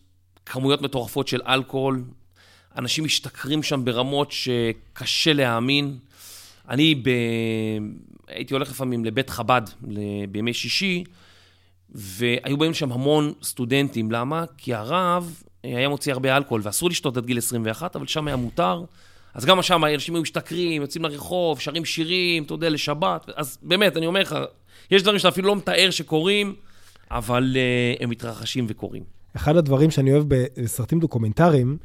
כמויות 0.45 0.81
מטורפות 0.81 1.27
של 1.27 1.41
אלכוהול. 1.47 2.03
אנשים 2.77 3.03
משתכרים 3.03 3.63
שם 3.63 3.85
ברמות 3.85 4.31
שקשה 4.31 5.33
להאמין. 5.33 5.97
אני 6.69 6.95
ב... 6.95 7.09
הייתי 8.27 8.53
הולך 8.53 8.69
לפעמים 8.71 9.05
לבית 9.05 9.29
חב"ד 9.29 9.61
ל- 9.87 10.25
בימי 10.25 10.53
שישי, 10.53 11.03
והיו 11.91 12.57
באים 12.57 12.73
שם 12.73 12.91
המון 12.91 13.33
סטודנטים. 13.43 14.11
למה? 14.11 14.43
כי 14.57 14.73
הרב 14.73 15.41
אה, 15.65 15.77
היה 15.77 15.89
מוציא 15.89 16.13
הרבה 16.13 16.37
אלכוהול, 16.37 16.61
ואסור 16.63 16.89
לשתות 16.89 17.17
עד 17.17 17.25
גיל 17.25 17.37
21, 17.37 17.95
אבל 17.95 18.07
שם 18.07 18.27
היה 18.27 18.35
מותר. 18.35 18.83
אז 19.33 19.45
גם 19.45 19.61
שם 19.61 19.85
אנשים 19.85 20.15
היו 20.15 20.21
משתכרים, 20.21 20.81
יוצאים 20.81 21.03
לרחוב, 21.03 21.59
שרים 21.59 21.85
שירים, 21.85 22.43
אתה 22.43 22.53
יודע, 22.53 22.69
לשבת. 22.69 23.29
אז 23.35 23.57
באמת, 23.61 23.97
אני 23.97 24.05
אומר 24.05 24.21
לך, 24.21 24.35
יש 24.91 25.01
דברים 25.01 25.19
שאתה 25.19 25.29
אפילו 25.29 25.47
לא 25.47 25.55
מתאר 25.55 25.89
שקורים, 25.89 26.55
אבל 27.11 27.55
uh, 27.97 28.03
הם 28.03 28.09
מתרחשים 28.09 28.65
וקורים. 28.69 29.03
אחד 29.35 29.57
הדברים 29.57 29.91
שאני 29.91 30.13
אוהב 30.13 30.23
בסרטים 30.27 30.99
דוקומנטריים, 30.99 31.77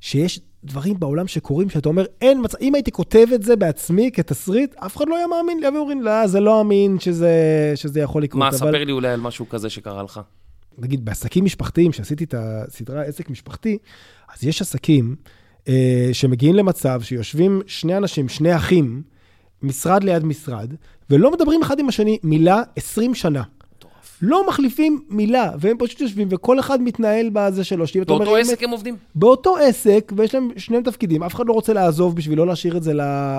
שיש 0.00 0.40
דברים 0.64 1.00
בעולם 1.00 1.26
שקורים, 1.26 1.70
שאתה 1.70 1.88
אומר, 1.88 2.04
אין 2.20 2.40
מצב, 2.44 2.58
אם 2.60 2.74
הייתי 2.74 2.92
כותב 2.92 3.26
את 3.34 3.42
זה 3.42 3.56
בעצמי 3.56 4.10
כתסריט, 4.12 4.74
אף 4.74 4.96
אחד 4.96 5.08
לא 5.08 5.16
היה 5.16 5.26
מאמין 5.26 5.60
לי, 5.60 5.66
היו 5.66 5.78
אומרים, 5.78 6.02
לא, 6.02 6.26
זה 6.26 6.40
לא 6.40 6.60
אמין 6.60 7.00
שזה, 7.00 7.32
שזה 7.74 8.00
יכול 8.00 8.22
לקרות. 8.22 8.38
מה, 8.38 8.48
אבל, 8.48 8.56
ספר 8.56 8.84
לי 8.84 8.92
אולי 8.92 9.08
על 9.08 9.20
משהו 9.20 9.48
כזה 9.48 9.70
שקרה 9.70 10.02
לך. 10.02 10.20
נגיד, 10.78 11.04
בעסקים 11.04 11.44
משפחתיים, 11.44 11.90
כשעשיתי 11.90 12.24
את 12.24 12.34
הסדרה 12.38 13.02
עסק 13.02 13.30
משפחתי, 13.30 13.78
אז 14.34 14.44
יש 14.44 14.62
עסקים 14.62 15.16
אה, 15.68 16.08
שמגיעים 16.12 16.54
למצב 16.54 17.00
שיושבים 17.02 17.62
שני 17.66 17.96
אנשים, 17.96 18.28
שני 18.28 18.56
אחים, 18.56 19.02
משרד 19.62 20.04
ליד 20.04 20.24
משרד, 20.24 20.74
ולא 21.10 21.32
מדברים 21.32 21.62
אחד 21.62 21.78
עם 21.78 21.88
השני 21.88 22.18
מילה 22.22 22.62
20 22.76 23.14
שנה. 23.14 23.42
לא 24.22 24.48
מחליפים 24.48 25.02
מילה, 25.08 25.50
והם 25.58 25.76
פשוט 25.78 26.00
יושבים, 26.00 26.28
וכל 26.30 26.60
אחד 26.60 26.82
מתנהל 26.82 27.30
בזה 27.32 27.64
שלו. 27.64 27.84
אומר, 27.96 28.18
באותו 28.18 28.36
אם- 28.36 28.40
עסק 28.40 28.62
הם 28.62 28.70
עובדים? 28.70 28.96
באותו 29.14 29.56
עסק, 29.56 30.12
ויש 30.16 30.34
להם 30.34 30.50
שניהם 30.56 30.82
תפקידים, 30.82 31.22
אף 31.22 31.34
אחד 31.34 31.46
לא 31.46 31.52
רוצה 31.52 31.72
לעזוב 31.72 32.16
בשביל 32.16 32.38
לא 32.38 32.46
להשאיר 32.46 32.76
את 32.76 32.82
זה 32.82 32.92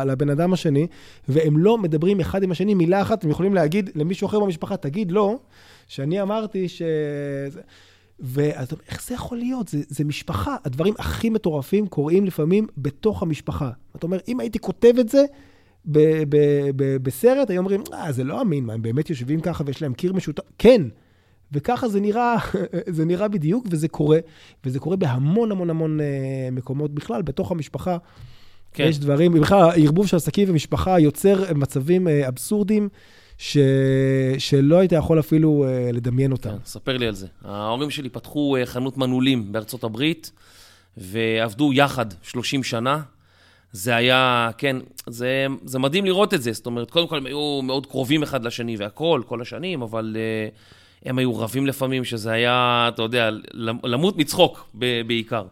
לבן 0.06 0.30
אדם 0.30 0.54
השני, 0.54 0.88
והם 1.30 1.58
לא 1.58 1.78
מדברים 1.78 2.20
אחד 2.20 2.44
עם 2.44 2.52
השני 2.52 2.74
מילה 2.74 3.02
אחת, 3.02 3.24
הם 3.24 3.30
יכולים 3.30 3.54
להגיד 3.54 3.90
למישהו 3.96 4.28
אחר 4.28 4.40
במשפחה, 4.40 4.78
תגיד 4.78 5.12
לו, 5.12 5.40
שאני 5.88 6.22
אמרתי 6.22 6.68
ש... 6.68 6.82
ואתה 8.20 8.76
אומר, 8.76 8.84
איך 8.90 9.04
זה 9.08 9.14
יכול 9.16 9.38
להיות? 9.38 9.68
זה, 9.68 9.78
זה 9.88 10.04
משפחה. 10.04 10.56
הדברים 10.66 10.94
הכי 11.00 11.30
מטורפים 11.30 11.88
קורים 11.88 12.26
לפעמים 12.26 12.68
בתוך 12.78 13.22
המשפחה. 13.24 13.70
אתה 13.96 14.08
אומר, 14.08 14.18
אם 14.28 14.40
הייתי 14.40 14.60
כותב 14.60 14.94
את 15.00 15.10
זה 15.10 15.26
ב- 15.86 16.24
ב- 16.30 16.70
ב- 16.76 16.98
בסרט, 17.04 17.50
היו 17.50 17.60
אומרים, 17.60 17.84
אה, 17.94 18.12
זה 18.12 18.24
לא 18.24 18.42
אמין, 18.42 18.66
מה, 18.66 18.74
הם 18.74 18.82
באמת 18.82 19.10
יושבים 19.10 19.42
ככה 19.42 19.64
ויש 19.68 19.82
להם 19.82 19.94
קיר 19.94 20.14
משותף? 20.14 20.44
כן. 20.58 20.82
וככה 21.52 21.88
זה 21.88 22.00
נראה, 22.00 22.36
זה 22.98 23.06
נראה 23.06 23.28
בדיוק, 23.28 23.66
וזה 23.70 23.88
קורה. 23.88 24.20
וזה 24.66 24.80
קורה 24.80 24.96
בהמון 24.96 25.52
המון 25.52 25.70
המון 25.70 26.02
אה, 26.02 26.06
מקומות 26.52 26.94
בכלל, 26.94 27.22
בתוך 27.22 27.52
המשפחה. 27.52 27.98
כן. 28.74 28.84
יש 28.84 29.00
דברים, 29.00 29.34
בכלל, 29.34 29.62
הערבוב 29.62 30.08
של 30.08 30.16
עסקים 30.16 30.50
ומשפחה 30.50 31.00
יוצר 31.00 31.54
מצבים 31.56 32.08
אה, 32.08 32.28
אבסורדיים, 32.28 32.90
ש... 33.38 33.58
שלא 34.38 34.80
היית 34.80 34.92
יכול 34.92 35.20
אפילו 35.20 35.66
אה, 35.68 35.92
לדמיין 35.94 36.32
אותם. 36.32 36.50
כן, 36.50 36.66
ספר 36.66 36.98
לי 36.98 37.08
על 37.08 37.16
זה. 37.16 37.28
ההורים 37.44 37.90
שלי 37.90 38.10
פתחו 38.10 38.56
אה, 38.56 38.66
חנות 38.66 38.98
מנעולים 38.98 39.52
בארצות 39.52 39.84
הברית, 39.84 40.32
ועבדו 40.98 41.74
יחד 41.74 42.06
30 42.22 42.64
שנה. 42.64 43.02
זה 43.72 43.96
היה, 43.96 44.50
כן, 44.58 44.76
זה, 45.08 45.46
זה 45.66 45.80
מדהים 45.80 46.06
לראות 46.06 46.34
את 46.34 46.42
זה. 46.42 46.52
זאת 46.52 46.66
אומרת, 46.66 46.92
קודם 46.92 47.08
כל 47.08 47.18
הם 47.18 47.26
היו 47.26 47.62
מאוד 47.64 47.86
קרובים 47.86 48.24
אחד 48.24 48.44
לשני 48.44 48.78
והכול, 48.78 49.24
כל 49.24 49.42
השנים, 49.42 49.82
אבל 49.82 50.16
uh, 50.16 51.08
הם 51.10 51.18
היו 51.18 51.40
רבים 51.40 51.68
לפעמים, 51.68 52.06
שזה 52.06 52.32
היה, 52.32 52.90
אתה 52.94 53.02
יודע, 53.02 53.30
למות 53.84 54.18
מצחוק 54.18 54.70
ב- 54.74 55.02
בעיקר. 55.08 55.46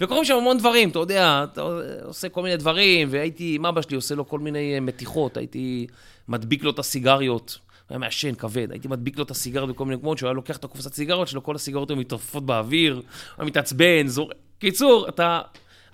וקורים 0.00 0.24
שם 0.24 0.36
המון 0.36 0.58
דברים, 0.58 0.88
אתה 0.88 0.98
יודע, 0.98 1.44
אתה 1.52 1.62
עושה 2.04 2.28
כל 2.28 2.42
מיני 2.42 2.56
דברים, 2.56 3.08
והייתי, 3.10 3.54
עם 3.54 3.66
אבא 3.66 3.82
שלי 3.82 3.96
עושה 3.96 4.14
לו 4.14 4.28
כל 4.28 4.38
מיני 4.38 4.74
אה, 4.74 4.80
מתיחות, 4.80 5.36
הייתי 5.36 5.86
מדביק 6.28 6.64
לו 6.64 6.70
את 6.70 6.78
הסיגריות. 6.78 7.58
היה 7.90 7.98
מעשן 7.98 8.34
כבד, 8.34 8.70
הייתי 8.70 8.88
מדביק 8.88 9.18
לו 9.18 9.24
את 9.24 9.30
הסיגריות 9.30 9.68
בכל 9.68 9.84
מיני 9.84 9.96
מקומות, 9.96 10.18
שהוא 10.18 10.26
היה 10.26 10.34
לוקח 10.34 10.56
את 10.56 10.64
הקופסת 10.64 10.94
סיגריות 10.94 11.28
שלו, 11.28 11.42
כל 11.42 11.54
הסיגריות 11.54 11.90
היו 11.90 11.96
מתעופפות 11.96 12.46
באוויר, 12.46 13.02
היה 13.38 13.46
מתעצבן, 13.46 14.06
זור... 14.06 14.30
קיצור, 14.58 15.08
אתה... 15.08 15.40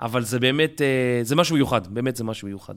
אבל 0.00 0.24
זה 0.24 0.38
באמת, 0.38 0.82
אה, 0.82 1.20
זה 1.22 1.36
משהו 1.36 1.56
מיוחד, 1.56 1.94
באמת 1.94 2.16
זה 2.16 2.24
משהו 2.24 2.48
מיוחד. 2.48 2.74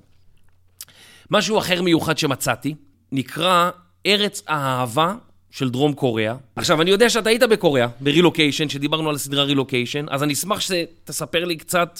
משהו 1.31 1.57
אחר 1.57 1.81
מיוחד 1.81 2.17
שמצאתי, 2.17 2.75
נקרא 3.11 3.69
ארץ 4.05 4.43
האהבה 4.47 5.15
של 5.51 5.69
דרום 5.69 5.93
קוריאה. 5.93 6.35
עכשיו, 6.55 6.81
אני 6.81 6.91
יודע 6.91 7.09
שאתה 7.09 7.29
היית 7.29 7.43
בקוריאה, 7.43 7.87
ברילוקיישן, 7.99 8.69
שדיברנו 8.69 9.09
על 9.09 9.15
הסדרה 9.15 9.43
רילוקיישן, 9.43 10.05
אז 10.09 10.23
אני 10.23 10.33
אשמח 10.33 10.59
שתספר 10.59 11.45
לי 11.45 11.55
קצת, 11.55 11.99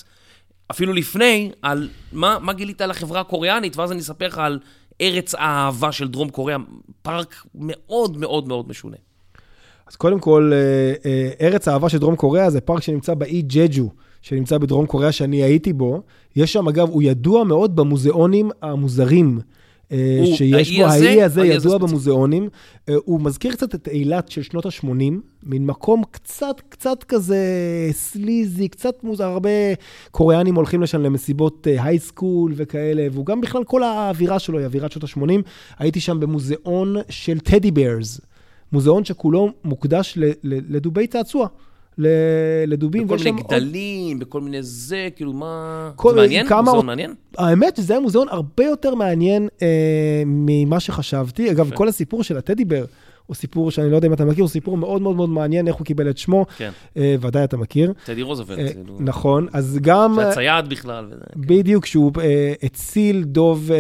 אפילו 0.71 0.93
לפני, 0.93 1.51
על 1.61 1.89
מה, 2.11 2.37
מה 2.41 2.53
גילית 2.53 2.81
על 2.81 2.91
החברה 2.91 3.21
הקוריאנית, 3.21 3.77
ואז 3.77 3.91
אני 3.91 3.99
אספר 3.99 4.27
לך 4.27 4.37
על 4.37 4.59
ארץ 5.01 5.35
האהבה 5.35 5.91
של 5.91 6.07
דרום 6.07 6.29
קוריאה, 6.29 6.57
פארק 7.01 7.45
מאוד 7.55 8.17
מאוד 8.17 8.47
מאוד 8.47 8.69
משונה. 8.69 8.97
אז 9.87 9.95
קודם 9.95 10.19
כל, 10.19 10.51
אה, 10.53 10.93
אה, 11.05 11.29
ארץ 11.41 11.67
האהבה 11.67 11.89
של 11.89 11.97
דרום 11.97 12.15
קוריאה 12.15 12.49
זה 12.49 12.61
פארק 12.61 12.83
שנמצא 12.83 13.13
באי 13.13 13.41
ג'ג'ו, 13.41 13.89
שנמצא 14.23 14.57
בדרום 14.57 14.85
קוריאה, 14.85 15.11
שאני 15.11 15.43
הייתי 15.43 15.73
בו. 15.73 16.01
יש 16.35 16.53
שם, 16.53 16.67
אגב, 16.67 16.89
הוא 16.89 17.03
ידוע 17.03 17.43
מאוד 17.43 17.75
במוזיאונים 17.75 18.49
המוזרים. 18.61 19.39
אה, 19.91 20.21
שיש 20.35 20.77
בו, 20.77 20.85
הזה? 20.85 21.09
האי 21.09 21.23
הזה 21.23 21.41
הזה 21.41 21.45
ידוע 21.45 21.59
ספציפית. 21.59 21.89
במוזיאונים. 21.89 22.49
אה, 22.89 22.95
הוא 23.05 23.21
מזכיר 23.21 23.51
קצת 23.51 23.75
את 23.75 23.87
אילת 23.87 24.31
של 24.31 24.41
שנות 24.41 24.65
ה-80, 24.65 25.13
מין 25.43 25.65
מקום 25.65 26.03
קצת, 26.11 26.61
קצת 26.69 27.03
כזה 27.03 27.37
סליזי, 27.91 28.67
קצת 28.67 29.03
מוזר, 29.03 29.23
הרבה 29.23 29.49
קוריאנים 30.11 30.55
הולכים 30.55 30.81
לשם 30.81 31.01
למסיבות 31.01 31.67
הייסקול 31.79 32.53
וכאלה, 32.55 33.07
והוא 33.11 33.25
גם 33.25 33.41
בכלל, 33.41 33.63
כל 33.63 33.83
האווירה 33.83 34.39
שלו 34.39 34.57
היא 34.57 34.65
אווירת 34.65 34.91
שנות 34.91 35.03
ה-80. 35.03 35.41
הייתי 35.79 35.99
שם 35.99 36.19
במוזיאון 36.19 36.95
של 37.09 37.39
טדי 37.39 37.71
ברס, 37.71 38.21
מוזיאון 38.71 39.05
שכולו 39.05 39.49
מוקדש 39.63 40.17
לדובי 40.43 41.07
צעצוע. 41.07 41.47
לדובים. 42.67 43.03
בכל 43.07 43.17
מיני 43.17 43.29
שם 43.29 43.35
עוד- 43.37 43.45
גדלים, 43.47 44.19
בכל 44.19 44.41
מיני 44.41 44.57
זה, 44.63 45.09
כאילו, 45.15 45.33
מה... 45.33 45.91
כל- 45.95 46.09
זה 46.13 46.15
מעניין? 46.21 46.47
כמה 46.47 46.61
מוזיאון 46.61 46.85
מעניין? 46.85 47.13
האמת 47.37 47.75
שזה 47.77 47.93
היה 47.93 47.99
מוזיאון 47.99 48.27
הרבה 48.29 48.63
יותר 48.65 48.95
מעניין 48.95 49.47
אה, 49.61 49.67
ממה 50.25 50.79
שחשבתי. 50.79 51.51
אגב. 51.51 51.71
כל 51.73 51.87
הסיפור 51.87 52.23
של 52.23 52.37
הטדי 52.37 52.65
בר 52.65 52.85
הוא 53.25 53.35
סיפור 53.35 53.71
שאני 53.71 53.91
לא 53.91 53.95
יודע 53.95 54.07
אם 54.07 54.13
אתה 54.13 54.25
מכיר, 54.25 54.43
הוא 54.43 54.49
סיפור 54.49 54.77
מאוד 54.77 55.01
מאוד 55.01 55.15
מאוד 55.15 55.29
מעניין, 55.29 55.67
איך 55.67 55.75
הוא 55.75 55.85
קיבל 55.85 56.09
את 56.09 56.17
שמו. 56.17 56.45
כן. 56.57 56.71
אה, 56.97 57.15
ודאי 57.21 57.43
אתה 57.43 57.57
מכיר. 57.57 57.93
טדי 58.05 58.21
רוזוולט. 58.21 58.59
אה. 58.59 58.81
נכון, 58.99 59.47
אז 59.53 59.77
גם... 59.81 60.15
שהיה 60.15 60.33
צייד 60.33 60.69
בכלל. 60.69 61.05
וזה. 61.11 61.23
בדיוק, 61.35 61.85
שהוא 61.85 62.11
אה, 62.21 62.53
הציל 62.63 63.23
דוב 63.23 63.71
אה, 63.71 63.77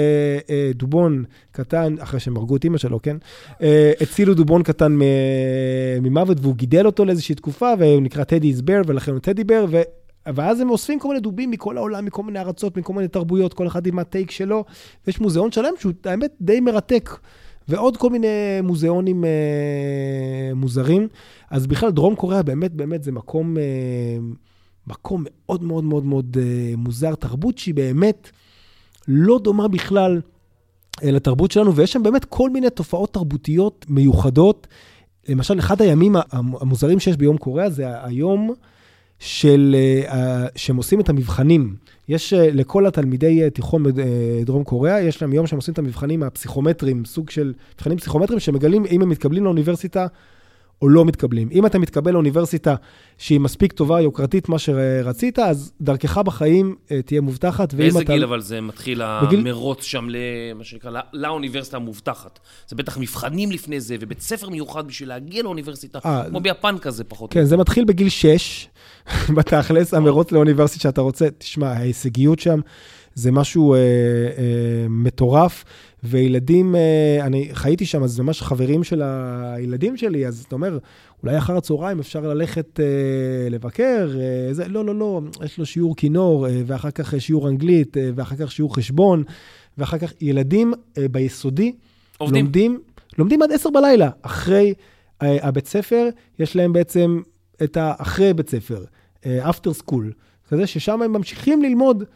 אה, 0.49 0.71
דובון 0.75 1.23
קטן, 1.51 1.95
אחרי 1.99 2.19
שהם 2.19 2.37
הרגו 2.37 2.55
את 2.55 2.63
אימא 2.63 2.77
שלו, 2.77 3.01
כן? 3.01 3.17
אה, 3.61 3.91
הצילו 4.01 4.33
דובון 4.33 4.63
קטן 4.63 4.91
מ- 4.91 6.03
ממוות, 6.03 6.37
והוא 6.41 6.55
גידל 6.55 6.85
אותו 6.85 7.05
לאיזושהי 7.05 7.35
תקופה, 7.35 7.73
והוא 7.79 8.01
נקרא 8.01 8.23
טדי 8.23 8.53
בר, 8.53 8.81
ולכן 8.87 9.11
הוא 9.11 9.19
טדי 9.19 9.43
בר, 9.43 9.65
ו... 9.69 9.81
ואז 10.33 10.59
הם 10.59 10.69
אוספים 10.69 10.99
כל 10.99 11.07
מיני 11.07 11.19
דובים 11.19 11.51
מכל 11.51 11.77
העולם, 11.77 12.05
מכל 12.05 12.23
מיני 12.23 12.39
ארצות, 12.39 12.77
מכל 12.77 12.93
מיני 12.93 13.07
תרבויות, 13.07 13.53
כל 13.53 13.67
אחד 13.67 13.87
עם 13.87 13.99
הטייק 13.99 14.31
שלו, 14.31 14.63
ויש 15.07 15.21
מוזיאון 15.21 15.51
שלם 15.51 15.73
שהוא, 15.79 15.93
האמת, 16.05 16.31
די 16.41 16.59
מרתק. 16.59 17.09
ועוד 17.67 17.97
כל 17.97 18.09
מיני 18.09 18.61
מוזיאונים 18.63 19.25
אה, 19.25 20.51
מוזרים. 20.55 21.07
אז 21.49 21.67
בכלל, 21.67 21.91
דרום 21.91 22.15
קוריאה 22.15 22.43
באמת, 22.43 22.71
באמת 22.71 23.03
זה 23.03 23.11
מקום, 23.11 23.57
אה, 23.57 23.63
מקום 24.87 25.23
מאוד 25.27 25.63
מאוד 25.63 25.83
מאוד 25.83 26.05
מאוד 26.05 26.37
אה, 26.39 26.73
מוזר, 26.77 27.15
תרבות 27.15 27.57
שהיא 27.57 27.75
באמת 27.75 28.29
לא 29.07 29.39
דומה 29.39 29.67
בכלל 29.67 30.21
אה, 31.03 31.11
לתרבות 31.11 31.51
שלנו, 31.51 31.75
ויש 31.75 31.93
שם 31.93 32.03
באמת 32.03 32.25
כל 32.25 32.49
מיני 32.49 32.69
תופעות 32.69 33.13
תרבותיות 33.13 33.85
מיוחדות. 33.89 34.67
למשל, 35.29 35.59
אחד 35.59 35.81
הימים 35.81 36.15
המוזרים 36.31 36.99
שיש 36.99 37.17
ביום 37.17 37.37
קוריאה 37.37 37.69
זה 37.69 38.05
היום 38.05 38.53
של, 39.23 39.75
אה, 40.07 40.45
שהם 40.55 40.75
עושים 40.75 40.99
את 40.99 41.09
המבחנים. 41.09 41.75
יש 42.09 42.33
אה, 42.33 42.49
לכל 42.51 42.85
התלמידי 42.85 43.49
תיכון 43.49 43.83
בדרום 43.83 44.63
קוריאה, 44.63 45.01
יש 45.01 45.21
להם 45.21 45.33
יום 45.33 45.47
שהם 45.47 45.57
עושים 45.57 45.73
את 45.73 45.79
המבחנים 45.79 46.23
הפסיכומטריים, 46.23 47.05
סוג 47.05 47.29
של 47.29 47.53
מבחנים 47.75 47.97
פסיכומטריים 47.97 48.39
שמגלים 48.39 48.85
אם 48.85 49.01
הם 49.01 49.09
מתקבלים 49.09 49.43
לאוניברסיטה 49.43 50.07
או 50.81 50.89
לא 50.89 51.05
מתקבלים. 51.05 51.49
אם 51.51 51.65
אתה 51.65 51.79
מתקבל 51.79 52.11
לאוניברסיטה 52.11 52.75
שהיא 53.17 53.39
מספיק 53.39 53.71
טובה, 53.73 54.01
יוקרתית, 54.01 54.49
מה 54.49 54.59
שרצית, 54.59 55.39
אז 55.39 55.73
דרכך 55.81 56.17
בחיים 56.17 56.75
אה, 56.91 57.01
תהיה 57.01 57.21
מובטחת. 57.21 57.73
באיזה 57.73 57.99
אתה... 57.99 58.13
גיל 58.13 58.23
אבל 58.23 58.41
זה 58.41 58.61
מתחיל 58.61 59.01
בגיל- 59.23 59.39
המרוץ 59.47 59.83
שם, 59.83 60.07
למה 60.09 60.63
שנקרא, 60.63 60.91
לא- 60.91 60.99
לאוניברסיטה 61.13 61.77
המובטחת? 61.77 62.39
זה 62.67 62.75
בטח 62.75 62.97
מבחנים 62.97 63.51
לפני 63.51 63.79
זה, 63.81 63.95
ובית 63.99 64.21
ספר 64.21 64.49
מיוחד 64.49 64.87
בשביל 64.87 65.09
להגיע 65.09 65.43
לאוניברסיטה, 65.43 65.99
אה, 66.05 66.23
כמו 66.29 66.39
ביפן 66.41 66.77
כזה 66.77 67.03
פחות. 67.03 67.29
או 67.29 67.33
כן, 67.33 67.45
זה 67.45 67.57
מתחיל 67.57 67.85
בגיל 67.85 68.09
6, 68.09 68.67
בתכלס, 69.37 69.93
המרוץ 69.93 70.31
לאוניברסיטה 70.31 70.83
שאתה 70.83 71.01
רוצה. 71.01 71.27
תשמע, 71.37 71.67
ההישגיות 71.67 72.39
שם 72.39 72.59
זה 73.15 73.31
משהו 73.31 73.73
אה, 73.73 73.79
אה, 73.79 73.83
מטורף, 74.89 75.63
וילדים, 76.03 76.75
אה, 76.75 77.25
אני 77.25 77.49
חייתי 77.53 77.85
שם, 77.85 78.03
אז 78.03 78.19
ממש 78.19 78.41
חברים 78.41 78.83
של 78.83 79.01
הילדים 79.05 79.97
שלי, 79.97 80.27
אז 80.27 80.43
אתה 80.47 80.55
אומר, 80.55 80.77
אולי 81.23 81.37
אחר 81.37 81.57
הצהריים 81.57 81.99
אפשר 81.99 82.21
ללכת 82.21 82.79
אה, 82.79 83.49
לבקר, 83.49 84.09
אה, 84.19 84.53
זה, 84.53 84.67
לא, 84.67 84.85
לא, 84.85 84.95
לא, 84.95 85.21
יש 85.45 85.57
לו 85.57 85.65
שיעור 85.65 85.95
כינור, 85.95 86.47
אה, 86.47 86.61
ואחר 86.65 86.91
כך 86.91 87.13
שיעור 87.19 87.49
אנגלית, 87.49 87.97
אה, 87.97 88.09
ואחר 88.15 88.35
כך 88.35 88.51
שיעור 88.51 88.75
חשבון, 88.75 89.23
ואחר 89.77 89.97
כך 89.97 90.13
ילדים 90.21 90.73
אה, 90.97 91.07
ביסודי, 91.07 91.71
עובדים. 92.17 92.45
לומדים, 92.45 92.79
לומדים 93.17 93.41
עד 93.41 93.51
עשר 93.51 93.69
בלילה. 93.69 94.09
אחרי 94.21 94.73
אה, 95.21 95.47
הבית 95.47 95.67
ספר, 95.67 96.09
יש 96.39 96.55
להם 96.55 96.73
בעצם 96.73 97.21
את 97.63 97.77
האחרי 97.77 98.33
בית 98.33 98.49
ספר, 98.49 98.83
אה, 99.25 99.49
after 99.49 99.81
school, 99.81 100.03
כזה 100.49 100.67
ששם 100.67 101.01
הם 101.01 101.13
ממשיכים 101.13 101.61
ללמוד 101.61 102.03
אה, 102.03 102.07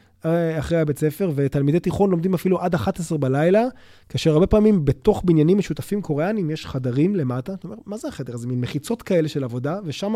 אחרי 0.59 0.77
הבית 0.77 0.99
ספר, 0.99 1.31
ותלמידי 1.35 1.79
תיכון 1.79 2.11
לומדים 2.11 2.33
אפילו 2.33 2.61
עד 2.61 2.75
11 2.75 3.17
בלילה, 3.17 3.63
כאשר 4.09 4.31
הרבה 4.31 4.47
פעמים 4.47 4.85
בתוך 4.85 5.21
בניינים 5.25 5.57
משותפים 5.57 6.01
קוריאנים 6.01 6.49
יש 6.49 6.65
חדרים 6.65 7.15
למטה. 7.15 7.53
אתה 7.53 7.67
אומר, 7.67 7.77
מה 7.85 7.97
זה 7.97 8.07
החדר? 8.07 8.37
זה 8.37 8.47
מין 8.47 8.61
מחיצות 8.61 9.01
כאלה 9.01 9.27
של 9.27 9.43
עבודה, 9.43 9.79
ושם 9.85 10.13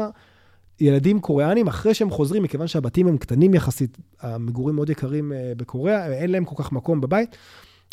ילדים 0.81 1.19
קוריאנים, 1.19 1.67
אחרי 1.67 1.93
שהם 1.93 2.09
חוזרים, 2.09 2.43
מכיוון 2.43 2.67
שהבתים 2.67 3.07
הם 3.07 3.17
קטנים 3.17 3.53
יחסית, 3.53 3.97
המגורים 4.21 4.75
מאוד 4.75 4.89
יקרים 4.89 5.33
אה, 5.33 5.53
בקוריאה, 5.57 6.13
אין 6.13 6.31
להם 6.31 6.45
כל 6.45 6.63
כך 6.63 6.71
מקום 6.71 7.01
בבית, 7.01 7.37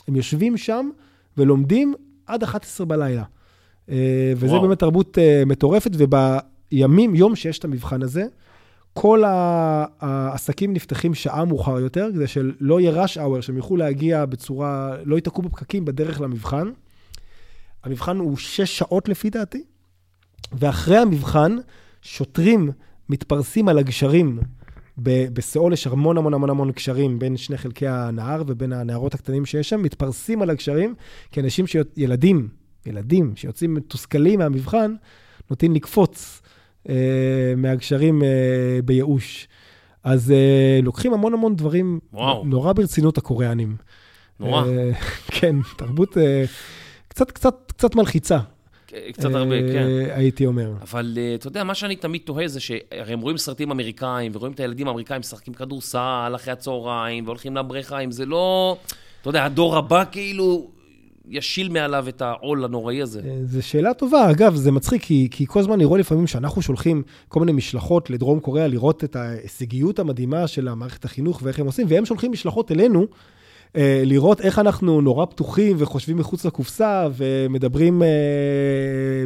הם 0.08 0.16
יושבים 0.16 0.56
שם 0.56 0.90
ולומדים 1.36 1.94
עד 2.26 2.42
11 2.42 2.86
בלילה. 2.86 3.22
אה, 3.90 4.32
וזה 4.36 4.52
וואו. 4.52 4.62
באמת 4.62 4.78
תרבות 4.78 5.18
אה, 5.18 5.42
מטורפת, 5.46 5.90
ובימים, 5.92 7.14
יום 7.14 7.36
שיש 7.36 7.58
את 7.58 7.64
המבחן 7.64 8.02
הזה, 8.02 8.24
כל 9.00 9.22
העסקים 10.00 10.72
נפתחים 10.72 11.14
שעה 11.14 11.44
מאוחר 11.44 11.80
יותר, 11.80 12.08
כדי 12.14 12.26
שלא 12.26 12.80
יהיה 12.80 13.04
rush 13.04 13.16
hour, 13.16 13.40
שהם 13.42 13.56
יוכלו 13.56 13.76
להגיע 13.76 14.26
בצורה, 14.26 14.96
לא 15.04 15.16
ייתקעו 15.16 15.42
בפקקים 15.42 15.84
בדרך 15.84 16.20
למבחן. 16.20 16.70
המבחן 17.84 18.18
הוא 18.18 18.36
שש 18.36 18.78
שעות 18.78 19.08
לפי 19.08 19.30
דעתי, 19.30 19.64
ואחרי 20.52 20.98
המבחן, 20.98 21.56
שוטרים 22.02 22.70
מתפרסים 23.08 23.68
על 23.68 23.78
הגשרים. 23.78 24.38
ב- 25.02 25.34
בסיאול 25.34 25.72
יש 25.72 25.86
המון 25.86 26.18
המון 26.18 26.34
המון 26.34 26.50
המון 26.50 26.70
גשרים 26.70 27.18
בין 27.18 27.36
שני 27.36 27.58
חלקי 27.58 27.88
הנהר 27.88 28.42
ובין 28.46 28.72
הנהרות 28.72 29.14
הקטנים 29.14 29.46
שיש 29.46 29.68
שם, 29.68 29.82
מתפרסים 29.82 30.42
על 30.42 30.50
הגשרים, 30.50 30.94
כי 31.30 31.40
אנשים, 31.40 31.66
ש... 31.66 31.76
ילדים, 31.96 32.48
ילדים 32.86 33.32
שיוצאים 33.36 33.74
מתוסכלים 33.74 34.38
מהמבחן, 34.38 34.94
נוטים 35.50 35.74
לקפוץ 35.74 36.42
מהגשרים 37.56 38.22
אה, 38.22 38.28
בייאוש. 38.84 39.48
אז 40.04 40.30
אה, 40.30 40.80
לוקחים 40.82 41.12
המון 41.12 41.34
המון 41.34 41.56
דברים 41.56 42.00
וואו. 42.12 42.44
נורא 42.44 42.72
ברצינות 42.72 43.18
הקוריאנים. 43.18 43.76
נורא. 44.40 44.64
אה, 44.66 44.90
כן, 45.40 45.56
תרבות 45.76 46.18
אה, 46.18 46.44
קצת, 47.08 47.30
קצת, 47.30 47.72
קצת 47.76 47.94
מלחיצה. 47.94 48.38
קצת 49.12 49.34
הרבה, 49.34 49.54
אה, 49.54 49.72
כן. 49.72 49.86
הייתי 50.14 50.46
אומר. 50.46 50.72
אבל 50.82 51.14
אה, 51.18 51.34
אתה 51.34 51.46
יודע, 51.46 51.64
מה 51.64 51.74
שאני 51.74 51.96
תמיד 51.96 52.20
תוהה 52.24 52.48
זה 52.48 52.60
שהרי 52.60 53.12
הם 53.12 53.20
רואים 53.20 53.36
סרטים 53.36 53.70
אמריקאים, 53.70 54.32
ורואים 54.34 54.52
את 54.52 54.60
הילדים 54.60 54.88
האמריקאים 54.88 55.20
משחקים 55.20 55.54
כדורסל 55.54 56.32
אחרי 56.34 56.52
הצהריים, 56.52 57.24
והולכים 57.24 57.56
לבריכה, 57.56 57.98
אם 57.98 58.10
זה 58.10 58.26
לא, 58.26 58.76
אתה 59.20 59.28
יודע, 59.28 59.44
הדור 59.44 59.76
הבא 59.76 60.04
כאילו 60.12 60.70
ישיל 61.30 61.68
מעליו 61.68 62.08
את 62.08 62.22
העול 62.22 62.64
הנוראי 62.64 63.02
הזה. 63.02 63.20
אה, 63.24 63.36
זו 63.44 63.66
שאלה 63.66 63.94
טובה. 63.94 64.30
אגב, 64.30 64.54
זה 64.54 64.72
מצחיק, 64.72 65.02
כי, 65.02 65.28
כי 65.30 65.46
כל 65.46 65.60
הזמן 65.60 65.72
אני 65.72 65.84
רואה 65.84 66.00
לפעמים 66.00 66.26
שאנחנו 66.26 66.62
שולחים 66.62 67.02
כל 67.28 67.40
מיני 67.40 67.52
משלחות 67.52 68.10
לדרום 68.10 68.40
קוריאה 68.40 68.68
לראות 68.68 69.04
את 69.04 69.16
ההישגיות 69.16 69.98
המדהימה 69.98 70.46
של 70.46 70.68
המערכת 70.68 71.04
החינוך 71.04 71.40
ואיך 71.42 71.58
הם 71.58 71.66
עושים, 71.66 71.86
והם 71.90 72.04
שולחים 72.04 72.32
משלחות 72.32 72.72
אלינו. 72.72 73.06
אה, 73.76 74.02
לראות 74.06 74.40
איך 74.40 74.58
אנחנו 74.58 75.00
נורא 75.00 75.26
פתוחים 75.26 75.76
וחושבים 75.78 76.16
מחוץ 76.16 76.44
לקופסה 76.44 77.08
ומדברים 77.16 78.02
אה, 78.02 78.08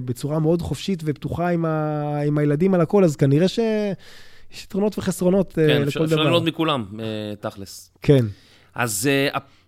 בצורה 0.04 0.38
מאוד 0.38 0.62
חופשית 0.62 1.02
ופתוחה 1.04 1.48
עם, 1.48 1.64
ה, 1.64 2.20
עם 2.26 2.38
הילדים 2.38 2.74
על 2.74 2.80
הכל, 2.80 3.04
אז 3.04 3.16
כנראה 3.16 3.48
שיש 3.48 4.64
יתרונות 4.64 4.98
וחסרונות 4.98 5.52
כן, 5.52 5.62
לכל 5.62 5.88
אפשר 5.88 6.04
אפשר 6.04 6.16
דבר. 6.16 6.24
ללמוד 6.24 6.44
מכולם, 6.48 6.84
תכלס. 7.40 7.90
כן. 8.02 8.24
אז 8.74 9.08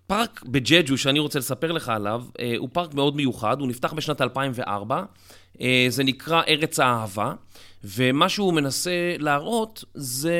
הפארק 0.06 0.42
בג'ג'ו 0.42 0.98
שאני 0.98 1.18
רוצה 1.18 1.38
לספר 1.38 1.72
לך 1.72 1.88
עליו, 1.88 2.22
uh, 2.28 2.40
הוא 2.58 2.68
פארק 2.72 2.94
מאוד 2.94 3.16
מיוחד, 3.16 3.60
הוא 3.60 3.68
נפתח 3.68 3.92
בשנת 3.92 4.20
2004, 4.20 5.02
uh, 5.54 5.60
זה 5.88 6.04
נקרא 6.04 6.42
ארץ 6.48 6.80
האהבה, 6.80 7.32
ומה 7.84 8.28
שהוא 8.28 8.52
מנסה 8.54 9.16
להראות 9.18 9.84
זה, 9.94 10.34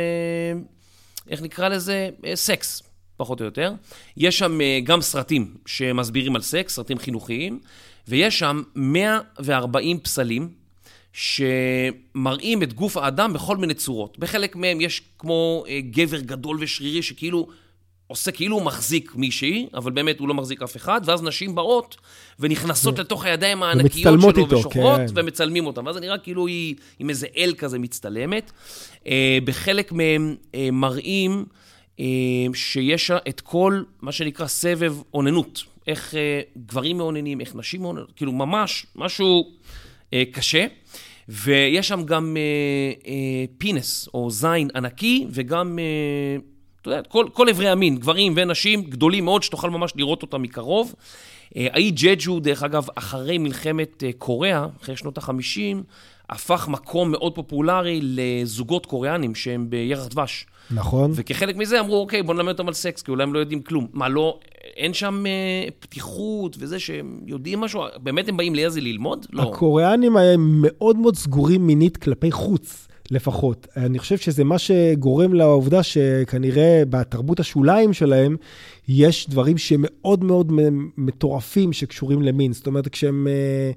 איך 1.31 1.43
נקרא 1.43 1.69
לזה? 1.69 2.11
Uh, 2.23 2.27
סקס, 2.35 2.83
פחות 3.17 3.41
או 3.41 3.45
יותר. 3.45 3.73
יש 4.17 4.39
שם 4.39 4.59
גם 4.85 5.01
סרטים 5.01 5.55
שמסבירים 5.67 6.37
על 6.37 6.43
סקס, 6.43 6.75
סרטים 6.75 6.99
חינוכיים, 6.99 7.61
ויש 8.09 8.39
שם 8.39 8.63
140 8.75 9.99
פסלים. 9.99 10.65
שמראים 11.15 12.63
את 12.63 12.73
גוף 12.73 12.97
האדם 12.97 13.33
בכל 13.33 13.57
מיני 13.57 13.75
צורות. 13.75 14.19
בחלק 14.19 14.57
מהם 14.57 14.81
יש 14.81 15.03
כמו 15.19 15.65
אה, 15.69 15.81
גבר 15.91 16.21
גדול 16.21 16.57
ושרירי 16.61 17.03
שכאילו 17.03 17.49
עושה 18.07 18.33
כאילו 18.33 18.57
הוא 18.57 18.65
מחזיק 18.65 19.13
מישהי, 19.15 19.67
אבל 19.75 19.93
באמת 19.93 20.19
הוא 20.19 20.29
לא 20.29 20.35
מחזיק 20.35 20.63
אף 20.63 20.77
אחד, 20.77 21.01
ואז 21.05 21.23
נשים 21.23 21.55
באות 21.55 21.97
ונכנסות 22.41 22.99
לתוך 22.99 23.25
הידיים 23.25 23.63
הענקיות 23.63 24.21
שלו 24.21 24.31
איתו, 24.31 24.57
ושוכרות 24.57 25.01
כן. 25.01 25.07
ומצלמים 25.15 25.67
אותם. 25.67 25.87
ואז 25.87 25.95
זה 25.95 26.01
נראה 26.01 26.19
כאילו 26.19 26.47
היא 26.47 26.75
עם 26.99 27.11
איזה 27.11 27.27
אל 27.37 27.55
כזה 27.59 27.79
מצטלמת. 27.79 28.53
אה, 29.07 29.39
בחלק 29.45 29.93
מהם 29.93 30.37
אה, 30.55 30.69
מראים 30.73 31.45
אה, 32.01 32.05
שיש 32.55 33.11
את 33.29 33.41
כל 33.41 33.83
מה 34.03 34.13
שנקרא 34.13 34.47
סבב 34.47 34.97
אוננות. 35.15 35.63
איך 35.87 36.15
אה, 36.15 36.41
גברים 36.67 36.99
מאוננים, 36.99 37.41
איך 37.41 37.55
נשים 37.55 37.83
מאוננות, 37.83 38.13
כאילו 38.17 38.33
ממש 38.33 38.87
משהו 38.97 39.51
אה, 40.13 40.23
קשה. 40.33 40.67
ויש 41.29 41.89
שם 41.89 42.05
גם 42.05 42.37
אה, 42.37 43.11
אה, 43.11 43.45
פינס, 43.59 44.09
או 44.15 44.31
זין 44.31 44.69
ענקי, 44.75 45.27
וגם, 45.31 45.79
אה, 45.79 45.85
אתה 46.85 46.93
יודע, 46.93 47.03
כל, 47.03 47.27
כל 47.33 47.49
אברי 47.49 47.69
המין, 47.69 47.97
גברים 47.97 48.33
ונשים 48.37 48.83
גדולים 48.83 49.25
מאוד, 49.25 49.43
שתוכל 49.43 49.71
ממש 49.71 49.93
לראות 49.97 50.23
אותם 50.23 50.43
מקרוב. 50.43 50.95
אה, 51.57 51.67
האי 51.73 51.91
ג'ג'ו, 51.91 52.41
דרך 52.41 52.63
אגב, 52.63 52.87
אחרי 52.95 53.39
מלחמת 53.39 54.05
אה, 54.07 54.11
קוריאה, 54.19 54.67
אחרי 54.83 54.97
שנות 54.97 55.19
ה-50, 55.19 55.77
הפך 56.31 56.69
מקום 56.69 57.11
מאוד 57.11 57.35
פופולרי 57.35 58.01
לזוגות 58.03 58.87
קוריאנים 58.87 59.35
שהם 59.35 59.71
בירח 59.71 60.07
דבש. 60.07 60.47
נכון. 60.71 61.13
וכחלק 61.15 61.57
מזה 61.57 61.81
אמרו, 61.81 62.01
אוקיי, 62.01 62.23
בוא 62.23 62.35
נלמד 62.35 62.53
אותם 62.53 62.69
על 62.69 62.75
סקס, 62.75 63.03
כי 63.03 63.11
אולי 63.11 63.23
הם 63.23 63.35
לא 63.35 63.39
יודעים 63.39 63.63
כלום. 63.63 63.87
מה, 63.93 64.09
לא, 64.09 64.39
אין 64.77 64.95
שם 64.95 65.25
אה, 65.27 65.71
פתיחות 65.81 66.57
וזה 66.59 66.79
שהם 66.79 67.21
יודעים 67.27 67.61
משהו? 67.61 67.83
באמת 68.03 68.29
הם 68.29 68.37
באים 68.37 68.55
לאיזה 68.55 68.81
ללמוד? 68.81 69.27
לא. 69.33 69.43
הקוריאנים 69.43 70.17
הם 70.17 70.59
מאוד 70.63 70.97
מאוד 70.97 71.17
סגורים 71.17 71.67
מינית 71.67 71.97
כלפי 71.97 72.33
חוץ, 72.33 72.89
לפחות. 73.11 73.67
אני 73.77 73.99
חושב 73.99 74.19
שזה 74.19 74.45
מה 74.45 74.59
שגורם 74.59 75.35
לעובדה 75.35 75.83
שכנראה 75.83 76.83
בתרבות 76.91 77.41
השוליים 77.41 77.93
שלהם, 77.93 78.37
יש 78.89 79.29
דברים 79.29 79.59
שמאוד 79.59 80.25
מאוד 80.25 80.53
מטורפים 80.97 81.73
שקשורים 81.73 82.23
למין. 82.23 82.53
זאת 82.53 82.67
אומרת, 82.67 82.89
כשהם... 82.89 83.27
אה, 83.31 83.71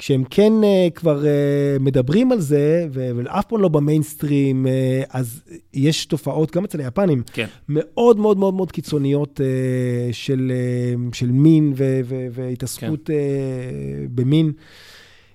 כשהם 0.00 0.24
כן 0.30 0.52
uh, 0.60 0.90
כבר 0.94 1.22
uh, 1.22 1.82
מדברים 1.82 2.32
על 2.32 2.40
זה, 2.40 2.88
ואף 2.92 3.44
פעם 3.44 3.60
לא 3.60 3.68
במיינסטרים, 3.68 4.66
uh, 4.66 5.06
אז 5.10 5.42
יש 5.74 6.06
תופעות, 6.06 6.56
גם 6.56 6.64
אצל 6.64 6.80
היפנים, 6.80 7.22
כן. 7.32 7.46
מאוד 7.68 8.18
מאוד 8.18 8.38
מאוד 8.38 8.54
מאוד 8.54 8.72
קיצוניות 8.72 9.40
uh, 9.40 10.12
של, 10.12 10.52
uh, 11.12 11.16
של 11.16 11.30
מין 11.30 11.72
והתעסקות 12.32 13.06
כן. 13.06 13.12
uh, 13.12 14.08
במין. 14.14 14.52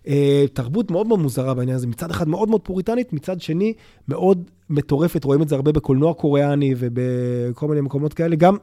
Uh, 0.06 0.08
תרבות 0.54 0.91
מאוד 0.91 1.08
מאוד 1.08 1.20
מוזרה 1.20 1.54
בעניין 1.54 1.76
הזה, 1.76 1.88
מצד 1.88 2.12
אחד 2.12 2.28
מאוד 2.28 2.50
מאוד 2.50 2.62
פוריטנית, 2.62 3.13
מצד 3.13 3.41
שני 3.41 3.74
מאוד 4.08 4.44
מטורפת, 4.70 5.24
רואים 5.24 5.41
את 5.41 5.50
זה 5.50 5.56
הרבה 5.56 5.72
בקולנוע 5.72 6.13
קוריאני 6.13 6.76
ובכל 6.78 7.68
מיני 7.68 7.82
מקומות 7.82 8.13
כאלה, 8.13 8.36
גם 8.36 8.58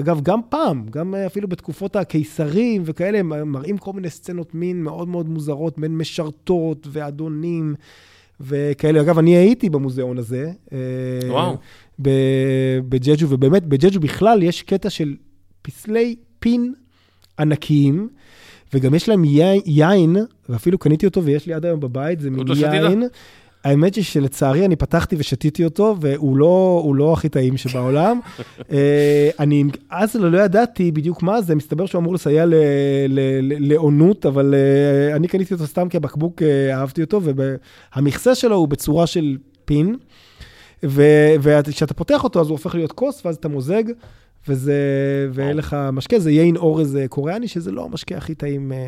אגב, 0.00 0.20
גם 0.22 0.40
פעם, 0.48 0.86
גם 0.90 1.14
אפילו 1.14 1.48
בתקופות 1.48 1.96
הקיסרים 1.96 2.82
וכאלה, 2.84 3.18
הם 3.18 3.52
מראים 3.52 3.78
כל 3.78 3.92
מיני 3.92 4.10
סצנות 4.10 4.54
מין 4.54 4.82
מאוד 4.82 5.08
מאוד 5.08 5.28
מוזרות 5.28 5.78
בין 5.78 5.98
משרתות 5.98 6.86
ואדונים 6.90 7.74
וכאלה. 8.40 9.00
אגב, 9.00 9.18
אני 9.18 9.36
הייתי 9.36 9.70
במוזיאון 9.70 10.18
הזה. 10.18 10.52
אה, 10.72 10.78
וואו. 11.30 11.56
בג'ג'ו, 12.88 13.28
ובאמת, 13.28 13.66
בג'ג'ו 13.66 14.00
בכלל 14.00 14.42
יש 14.42 14.62
קטע 14.62 14.90
של 14.90 15.16
פסלי 15.62 16.16
פין 16.38 16.74
ענקיים. 17.38 18.08
וגם 18.74 18.94
יש 18.94 19.08
להם 19.08 19.24
יין, 19.64 20.16
ואפילו 20.48 20.78
קניתי 20.78 21.06
אותו 21.06 21.24
ויש 21.24 21.46
לי 21.46 21.54
עד 21.54 21.64
היום 21.64 21.80
בבית, 21.80 22.20
זה 22.20 22.30
מין 22.30 22.46
יין. 22.56 23.02
האמת 23.66 23.94
היא 23.94 24.04
שלצערי 24.04 24.64
אני 24.64 24.76
פתחתי 24.76 25.16
ושתיתי 25.18 25.64
אותו, 25.64 25.96
והוא 26.00 26.36
לא, 26.36 26.92
לא 26.94 27.12
הכי 27.12 27.28
טעים 27.28 27.56
שבעולם. 27.56 28.20
אה, 28.72 29.30
אני 29.38 29.64
אז 29.90 30.16
לא 30.16 30.38
ידעתי 30.38 30.90
בדיוק 30.90 31.22
מה 31.22 31.42
זה, 31.42 31.54
מסתבר 31.54 31.86
שהוא 31.86 32.00
אמור 32.00 32.14
לסייע 32.14 32.44
לעונות, 33.60 34.26
אבל 34.26 34.54
אה, 34.54 35.16
אני 35.16 35.28
קניתי 35.28 35.54
אותו 35.54 35.66
סתם 35.66 35.88
כי 35.88 35.96
הבקבוק, 35.96 36.42
אה, 36.42 36.78
אהבתי 36.78 37.00
אותו, 37.00 37.20
והמכסה 37.22 38.34
שלו 38.34 38.56
הוא 38.56 38.68
בצורה 38.68 39.06
של 39.06 39.36
פין, 39.64 39.96
וכשאתה 41.40 41.94
פותח 41.94 42.24
אותו 42.24 42.40
אז 42.40 42.46
הוא 42.46 42.54
הופך 42.54 42.74
להיות 42.74 42.92
כוס, 42.92 43.26
ואז 43.26 43.36
אתה 43.36 43.48
מוזג. 43.48 43.84
וזה, 44.48 44.74
ואין 45.32 45.56
לך 45.56 45.76
משקה, 45.92 46.18
זה 46.18 46.30
יין 46.30 46.56
אורז 46.56 46.98
קוריאני, 47.08 47.48
שזה 47.48 47.72
לא 47.72 47.84
המשקה 47.84 48.16
הכי 48.16 48.34
טעים 48.34 48.72
אה, 48.72 48.78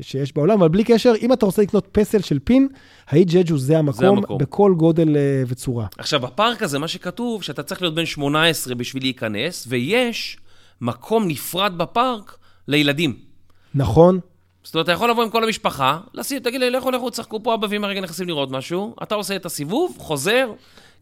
שיש 0.00 0.34
בעולם, 0.34 0.58
אבל 0.58 0.68
בלי 0.68 0.84
קשר, 0.84 1.12
אם 1.22 1.32
אתה 1.32 1.46
רוצה 1.46 1.62
לקנות 1.62 1.88
פסל 1.92 2.20
של 2.20 2.38
פין, 2.44 2.68
האי 3.08 3.24
ג'ג'ו 3.24 3.58
זה 3.58 3.78
המקום, 3.78 4.00
זה 4.00 4.06
המקום, 4.06 4.38
בכל 4.38 4.74
גודל 4.76 5.16
אה, 5.16 5.42
וצורה. 5.46 5.86
עכשיו, 5.98 6.20
בפארק 6.20 6.62
הזה, 6.62 6.78
מה 6.78 6.88
שכתוב, 6.88 7.42
שאתה 7.42 7.62
צריך 7.62 7.82
להיות 7.82 7.94
בן 7.94 8.06
18 8.06 8.74
בשביל 8.74 9.02
להיכנס, 9.02 9.66
ויש 9.68 10.36
מקום 10.80 11.28
נפרד 11.28 11.78
בפארק 11.78 12.36
לילדים. 12.68 13.16
נכון. 13.74 14.20
זאת 14.62 14.74
אומרת, 14.74 14.84
אתה 14.84 14.92
יכול 14.92 15.10
לבוא 15.10 15.22
עם 15.22 15.30
כל 15.30 15.44
המשפחה, 15.44 15.98
לשים, 16.14 16.38
תגיד 16.38 16.60
לי, 16.60 16.70
לכו, 16.70 16.90
לכו, 16.90 17.10
תשחקו 17.10 17.42
פה, 17.42 17.54
אבא 17.54 17.66
ואמא 17.70 17.86
רגע 17.86 18.00
נכנסים 18.00 18.28
לראות 18.28 18.50
משהו, 18.50 18.94
אתה 19.02 19.14
עושה 19.14 19.36
את 19.36 19.46
הסיבוב, 19.46 19.96
חוזר, 19.98 20.52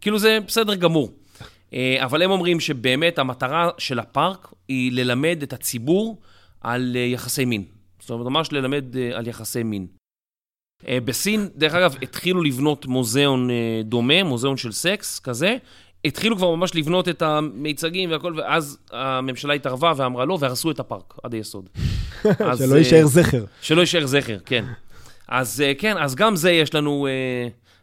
כאילו 0.00 0.18
זה 0.18 0.38
בסדר 0.46 0.74
גמור. 0.74 1.10
אה, 1.74 2.04
אבל 2.04 2.22
הם 2.22 2.30
אומרים 2.30 2.60
שבאמת 2.60 3.18
המטרה 3.18 3.70
של 3.78 3.98
הפארק 3.98 4.52
היא 4.68 4.92
ללמד 4.92 5.38
את 5.42 5.52
הציבור 5.52 6.20
על 6.60 6.92
אה, 6.96 7.00
יחסי 7.00 7.44
מין. 7.44 7.64
זאת 8.00 8.10
אומרת, 8.10 8.26
ממש 8.26 8.52
ללמד 8.52 8.96
אה, 8.96 9.10
על 9.18 9.28
יחסי 9.28 9.62
מין. 9.62 9.86
בסין, 11.04 11.48
דרך 11.56 11.74
אגב, 11.74 11.96
התחילו 12.02 12.42
לבנות 12.42 12.86
מוזיאון 12.86 13.50
דומה, 13.84 14.22
מוזיאון 14.22 14.56
של 14.56 14.72
סקס 14.72 15.18
כזה. 15.18 15.56
התחילו 16.04 16.36
כבר 16.36 16.54
ממש 16.54 16.74
לבנות 16.74 17.08
את 17.08 17.22
המיצגים 17.22 18.10
והכל, 18.10 18.34
ואז 18.36 18.78
הממשלה 18.92 19.54
התערבה 19.54 19.92
ואמרה 19.96 20.24
לא, 20.24 20.38
והרסו 20.40 20.70
את 20.70 20.80
הפארק 20.80 21.14
עד 21.22 21.34
היסוד. 21.34 21.68
שלא 22.58 22.76
יישאר 22.76 23.06
זכר. 23.06 23.44
שלא 23.60 23.80
יישאר 23.80 24.06
זכר, 24.06 24.38
כן. 24.46 24.64
אז 25.28 25.64
כן, 25.78 25.96
אז 25.98 26.14
גם 26.14 26.36
זה 26.36 26.50
יש 26.50 26.74
לנו... 26.74 27.06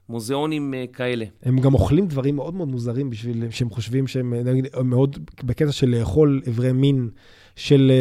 מוזיאונים 0.10 0.74
אה, 0.74 0.86
כאלה. 0.94 1.26
הם 1.44 1.60
גם 1.60 1.74
אוכלים 1.74 2.08
דברים 2.08 2.36
מאוד 2.36 2.56
מאוד 2.56 2.68
מוזרים 2.68 3.10
בשביל 3.10 3.44
שהם 3.50 3.70
חושבים 3.70 4.08
שהם 4.08 4.34
אה, 4.34 4.44
נגיד, 4.44 4.68
מאוד 4.84 5.18
בקטע 5.44 5.72
של 5.72 5.90
לאכול 5.90 6.42
איברי 6.48 6.72
מין 6.72 7.10
של 7.56 7.92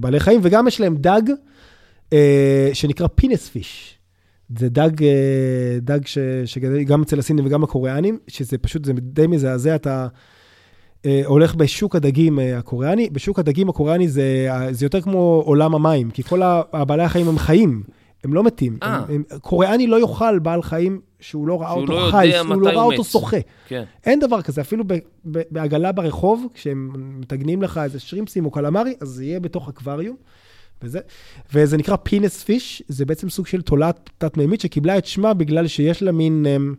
בעלי 0.00 0.20
חיים, 0.20 0.40
וגם 0.42 0.68
יש 0.68 0.80
להם 0.80 0.96
דג 0.96 1.22
שנקרא 2.72 3.06
פינס 3.14 3.48
פיש. 3.48 3.98
זה 4.58 4.68
דג, 4.68 4.90
דג 5.78 6.00
שגדל 6.44 6.82
גם 6.82 7.02
אצל 7.02 7.18
הסינים 7.18 7.46
וגם 7.46 7.64
הקוריאנים, 7.64 8.18
שזה 8.28 8.58
פשוט, 8.58 8.84
זה 8.84 8.92
די 8.92 9.26
מזעזע, 9.26 9.74
אתה... 9.74 10.08
הולך 11.24 11.54
בשוק 11.54 11.96
הדגים 11.96 12.38
הקוריאני, 12.38 13.10
בשוק 13.10 13.38
הדגים 13.38 13.68
הקוריאני 13.68 14.08
זה, 14.08 14.48
זה 14.70 14.86
יותר 14.86 15.00
כמו 15.00 15.42
עולם 15.46 15.74
המים, 15.74 16.10
כי 16.10 16.22
כל 16.22 16.40
הבעלי 16.72 17.02
החיים 17.02 17.28
הם 17.28 17.38
חיים. 17.38 17.82
הם 18.24 18.34
לא 18.34 18.44
מתים. 18.44 18.78
הם, 18.82 19.02
הם, 19.08 19.22
קוריאני 19.40 19.86
לא 19.86 20.00
יאכל 20.00 20.38
בעל 20.38 20.62
חיים 20.62 21.00
שהוא 21.22 21.48
לא 21.48 21.62
ראה 21.62 21.72
אותו 21.72 21.92
לא 21.92 22.08
חי, 22.10 22.30
שהוא 22.32 22.62
לא 22.62 22.68
ראה 22.68 22.82
אותו 22.82 23.04
שוחה. 23.04 23.36
כן. 23.68 23.84
אין 24.06 24.20
דבר 24.20 24.42
כזה, 24.42 24.60
אפילו 24.60 24.84
בעגלה 25.24 25.92
ברחוב, 25.92 26.46
כשהם 26.54 26.90
מתגנים 27.20 27.62
לך 27.62 27.80
איזה 27.84 28.00
שרימפסים 28.00 28.44
או 28.46 28.50
קלמרי, 28.50 28.94
אז 29.00 29.08
זה 29.08 29.24
יהיה 29.24 29.40
בתוך 29.40 29.68
אקווריום. 29.68 30.16
וזה, 30.82 31.00
וזה 31.54 31.76
נקרא 31.76 31.96
פינס 31.96 32.42
פיש, 32.42 32.82
זה 32.88 33.04
בעצם 33.04 33.30
סוג 33.30 33.46
של 33.46 33.62
תולעת 33.62 34.10
תת-מימית 34.18 34.60
שקיבלה 34.60 34.98
את 34.98 35.06
שמה 35.06 35.34
בגלל 35.34 35.66
שיש 35.66 36.02
לה 36.02 36.12
מין, 36.12 36.46
אמ, 36.46 36.74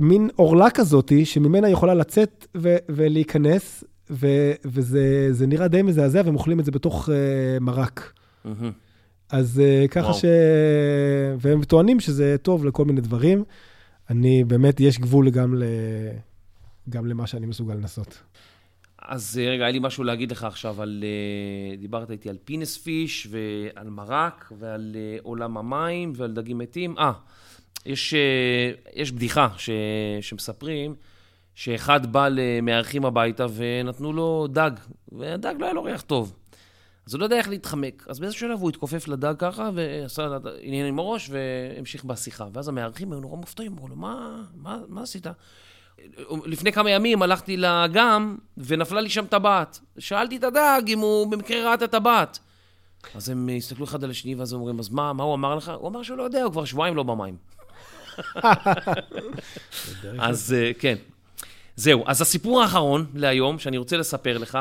מין 0.00 0.28
עורלה 0.36 0.70
כזאתי, 0.70 1.24
שממנה 1.24 1.68
יכולה 1.68 1.94
לצאת 1.94 2.46
ו- 2.56 2.76
ולהיכנס, 2.88 3.84
ו- 4.10 4.52
וזה 4.64 5.46
נראה 5.46 5.68
די 5.68 5.82
מזעזע, 5.82 6.22
והם 6.24 6.34
אוכלים 6.34 6.60
את 6.60 6.64
זה 6.64 6.70
בתוך 6.70 7.08
uh, 7.08 7.12
מרק. 7.60 8.12
Mm-hmm. 8.46 8.48
אז 9.30 9.62
uh, 9.64 9.88
ככה 9.88 10.06
וואו. 10.06 10.18
ש... 10.18 10.24
והם 11.38 11.64
טוענים 11.64 12.00
שזה 12.00 12.36
טוב 12.42 12.64
לכל 12.64 12.84
מיני 12.84 13.00
דברים. 13.00 13.44
אני, 14.10 14.44
באמת, 14.44 14.80
יש 14.80 14.98
גבול 14.98 15.30
גם, 15.30 15.54
ל... 15.54 15.62
גם 16.88 17.06
למה 17.06 17.26
שאני 17.26 17.46
מסוגל 17.46 17.74
לנסות. 17.74 18.22
אז 19.02 19.40
אה, 19.42 19.50
רגע, 19.50 19.64
היה 19.64 19.72
לי 19.72 19.78
משהו 19.82 20.04
להגיד 20.04 20.32
לך 20.32 20.44
עכשיו 20.44 20.82
על... 20.82 21.04
Uh, 21.04 21.80
דיברת 21.80 22.10
איתי 22.10 22.28
על 22.28 22.36
פינס 22.44 22.76
פיש 22.76 23.28
ועל 23.30 23.90
מרק 23.90 24.52
ועל 24.58 24.96
עולם 25.22 25.56
המים 25.56 26.12
ועל 26.16 26.32
דגים 26.32 26.58
מתים. 26.58 26.98
אה, 26.98 27.12
יש, 27.86 28.14
יש 28.94 29.12
בדיחה 29.12 29.48
ש... 29.56 29.70
שמספרים 30.20 30.94
שאחד 31.54 32.12
בא 32.12 32.28
למארחים 32.30 33.04
הביתה 33.04 33.46
ונתנו 33.54 34.12
לו 34.12 34.46
דג, 34.46 34.70
והדג 35.12 35.54
לא 35.58 35.64
היה 35.64 35.74
לו 35.74 35.82
ריח 35.82 36.00
טוב. 36.00 36.34
אז 37.08 37.14
הוא 37.14 37.20
לא 37.20 37.24
יודע 37.24 37.36
איך 37.36 37.48
להתחמק. 37.48 38.04
אז 38.08 38.20
באיזשהו 38.20 38.40
שלב 38.40 38.60
הוא 38.60 38.68
התכופף 38.68 39.08
לדג 39.08 39.34
ככה, 39.38 39.70
ועשה 39.74 40.28
עניין 40.60 40.86
עם 40.86 40.98
הראש, 40.98 41.30
והמשיך 41.30 42.04
בשיחה. 42.04 42.46
ואז 42.52 42.68
המארחים 42.68 43.12
היו 43.12 43.20
נורא 43.20 43.36
מופתעים, 43.36 43.72
אמרו 43.72 43.88
לו, 43.88 43.96
מה, 43.96 44.42
מה, 44.54 44.78
מה 44.88 45.02
עשית? 45.02 45.26
לפני 46.44 46.72
כמה 46.72 46.90
ימים 46.90 47.22
הלכתי 47.22 47.56
לאגם, 47.56 48.36
ונפלה 48.56 49.00
לי 49.00 49.10
שם 49.10 49.26
טבעת. 49.26 49.80
שאלתי 49.98 50.36
את 50.36 50.44
הדג 50.44 50.82
אם 50.88 50.98
הוא 50.98 51.30
במקרה 51.30 51.64
ראה 51.64 51.74
את 51.74 51.82
הטבעת. 51.82 52.38
אז 53.14 53.28
הם 53.28 53.48
הסתכלו 53.56 53.84
אחד 53.84 54.04
על 54.04 54.10
השני, 54.10 54.34
ואז 54.34 54.52
הם 54.52 54.60
אומרים, 54.60 54.78
אז 54.78 54.88
מה, 54.88 55.12
מה 55.12 55.22
הוא 55.22 55.34
אמר 55.34 55.54
לך? 55.54 55.72
הוא 55.78 55.88
אמר 55.88 56.02
שהוא 56.02 56.18
לא 56.18 56.22
יודע, 56.22 56.42
הוא 56.42 56.52
כבר 56.52 56.64
שבועיים 56.64 56.96
לא 56.96 57.02
במים. 57.02 57.36
אז 60.18 60.54
אה, 60.58 60.70
כן. 60.78 60.96
זהו, 61.76 62.04
אז 62.06 62.20
הסיפור 62.20 62.62
האחרון 62.62 63.06
להיום, 63.14 63.58
שאני 63.58 63.78
רוצה 63.78 63.96
לספר 63.96 64.38
לך, 64.38 64.58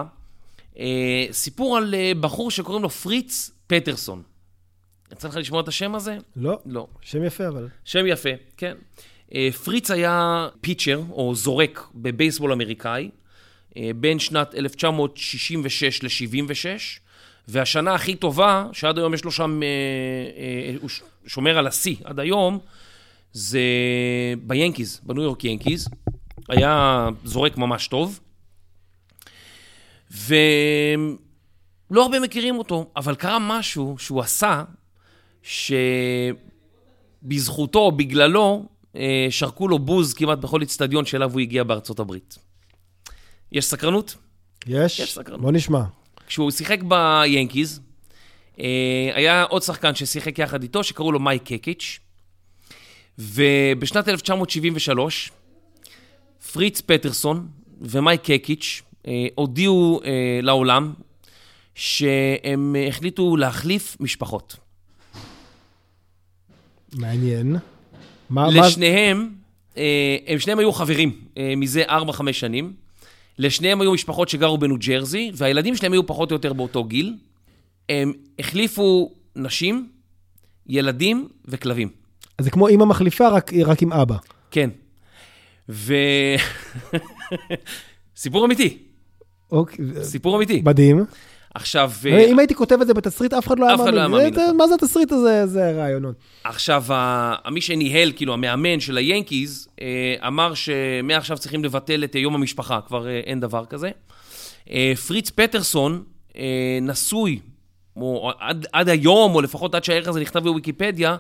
סיפור 1.32 1.78
על 1.78 1.96
אה, 1.96 2.12
בחור 2.20 2.52
שקוראים 2.52 2.84
לו 2.84 2.90
פריץ 2.90 3.52
פטרסון. 3.68 4.22
יצא 5.12 5.28
לך 5.28 5.36
לשמוע 5.36 5.62
את 5.62 5.68
השם 5.68 5.96
הזה? 5.96 6.18
לא. 6.36 6.60
לא. 6.66 6.88
שם 7.02 7.24
יפה, 7.24 7.48
אבל. 7.48 7.68
שם 7.86 8.06
יפה, 8.08 8.30
כן. 8.58 8.76
אה, 9.36 9.50
פריץ 9.64 9.92
היה 9.92 10.48
פיצ'ר, 10.62 11.02
או 11.12 11.36
זורק, 11.36 11.88
בבייסבול 11.96 12.52
אמריקאי, 12.52 13.10
בין 13.96 14.20
שנת 14.20 14.56
1966 14.56 16.04
ל-76, 16.04 16.66
והשנה 17.48 17.94
הכי 17.94 18.16
טובה, 18.16 18.66
שעד 18.74 18.98
היום 18.98 19.14
יש 19.14 19.26
לו 19.26 19.32
שם, 19.32 19.62
הוא 20.82 20.90
שומר 21.28 21.58
על 21.58 21.68
השיא 21.68 21.96
עד 22.04 22.20
היום, 22.20 22.60
זה 23.32 23.62
ביאנקיז, 24.42 25.02
בניו 25.04 25.24
יורק 25.24 25.44
יאנקיז. 25.44 25.88
היה 26.50 27.10
זורק 27.24 27.58
ממש 27.58 27.88
טוב. 27.88 28.20
ולא 30.12 32.02
הרבה 32.04 32.20
מכירים 32.20 32.58
אותו, 32.58 32.90
אבל 32.96 33.16
קרה 33.16 33.40
משהו 33.40 33.96
שהוא 33.98 34.22
עשה, 34.22 34.64
ש... 35.44 35.72
בזכותו 37.24 37.80
או 37.80 37.92
בגללו, 37.92 38.66
אה, 38.96 39.28
שרקו 39.30 39.68
לו 39.68 39.80
בוז 39.80 40.14
כמעט 40.14 40.38
בכל 40.38 40.64
אצטדיון 40.64 41.06
שאליו 41.06 41.32
הוא 41.32 41.40
הגיע 41.40 41.64
בארצות 41.64 42.00
הברית. 42.00 42.38
יש 43.52 43.66
סקרנות? 43.66 44.16
יש? 44.68 45.00
יש 45.00 45.14
סקרנות. 45.14 45.42
בוא 45.42 45.52
נשמע. 45.52 45.82
כשהוא 46.28 46.52
שיחק 46.52 46.80
ביאנקיז, 46.84 47.82
אה, 48.60 48.66
היה 49.14 49.44
עוד 49.44 49.62
שחקן 49.62 49.96
ששיחק 49.96 50.40
יחד 50.40 50.62
איתו, 50.64 50.84
שקראו 50.84 51.12
לו 51.12 51.20
מייק 51.20 51.44
קקיץ', 51.44 52.00
ובשנת 53.20 54.08
1973, 54.08 55.32
פריץ 56.52 56.82
פטרסון 56.82 57.48
ומייק 57.82 58.22
קקיץ' 58.22 58.82
הודיעו 59.36 60.02
אה, 60.06 60.40
לעולם 60.44 60.94
שהם 61.78 62.76
אה, 62.76 62.88
החליטו 62.88 63.38
להחליף 63.38 63.98
משפחות. 64.00 64.56
מעניין. 66.94 67.56
מה. 68.30 68.48
לשניהם, 68.52 69.30
אה, 69.78 70.18
הם 70.28 70.40
שניהם 70.40 70.60
היו 70.60 70.74
חברים 70.74 71.22
אה, 71.38 71.54
מזה 71.58 71.84
4-5 71.86 71.92
שנים. 72.32 72.74
לשניהם 73.38 73.82
היו 73.82 73.94
משפחות 73.94 74.30
שגרו 74.30 74.58
בניו 74.58 74.78
ג'רזי, 74.78 75.32
והילדים 75.34 75.76
שלהם 75.76 75.94
היו 75.94 76.08
פחות 76.08 76.32
או 76.32 76.36
יותר 76.36 76.54
באותו 76.54 76.84
גיל. 76.84 77.16
הם 77.90 78.14
החליפו 78.40 79.12
נשים, 79.36 79.90
ילדים 80.68 81.28
וכלבים. 81.46 81.90
אז 82.38 82.46
זה 82.46 82.52
כמו 82.52 82.68
אימא 82.68 82.86
מחליפה, 82.86 83.30
רק, 83.30 83.52
רק 83.66 83.82
עם 83.82 83.94
אבא. 83.94 84.16
כן. 84.52 84.70
ו... 85.70 85.94
סיפור 88.16 88.46
אמיתי, 88.46 88.78
אוקיי, 89.52 89.86
סיפור 90.04 90.38
אמיתי. 90.38 90.62
מדהים. 90.66 91.06
עכשיו, 91.54 91.92
אה, 92.06 92.26
אם 92.26 92.40
הייתי 92.40 92.56
כותב 92.56 92.82
את 92.82 92.88
זה 92.88 92.94
בתסריט, 92.94 93.34
אף 93.34 93.48
אחד 93.48 93.60
לא 93.60 93.66
היה 93.66 93.76
אף 93.76 93.82
אחד 93.82 93.94
לא 93.94 94.00
היה 94.00 94.08
מאמין. 94.08 94.34
מאמין 94.34 94.50
לך. 94.50 94.56
מה 94.58 94.68
זה 94.68 94.76
התסריט 94.76 95.12
הזה? 95.12 95.48
זה 95.48 95.72
רעיונות. 95.72 96.16
עכשיו, 96.44 96.84
מי 97.52 97.62
שניהל, 97.62 98.12
כאילו, 98.16 98.34
המאמן 98.34 98.80
של 98.80 98.98
היאנקיז, 98.98 99.68
אה, 99.82 100.28
אמר 100.28 100.54
שמעכשיו 100.54 101.38
צריכים 101.38 101.64
לבטל 101.64 102.04
את 102.04 102.16
אה, 102.16 102.22
יום 102.22 102.36
המשפחה, 102.36 102.80
כבר 102.88 103.08
אין 103.10 103.40
דבר 103.40 103.66
כזה. 103.66 103.90
פריץ 105.08 105.30
פטרסון 105.30 106.04
נשוי, 106.82 107.40
או 107.96 108.32
עד, 108.40 108.68
עד 108.74 108.90
היום, 108.90 109.36
או 109.36 109.42
לפחות 109.42 109.76
עד 109.76 109.84
שהערך 109.84 110.08
הזה 110.08 110.20
נכתב 110.20 110.40
בוויקיפדיה, 110.40 111.18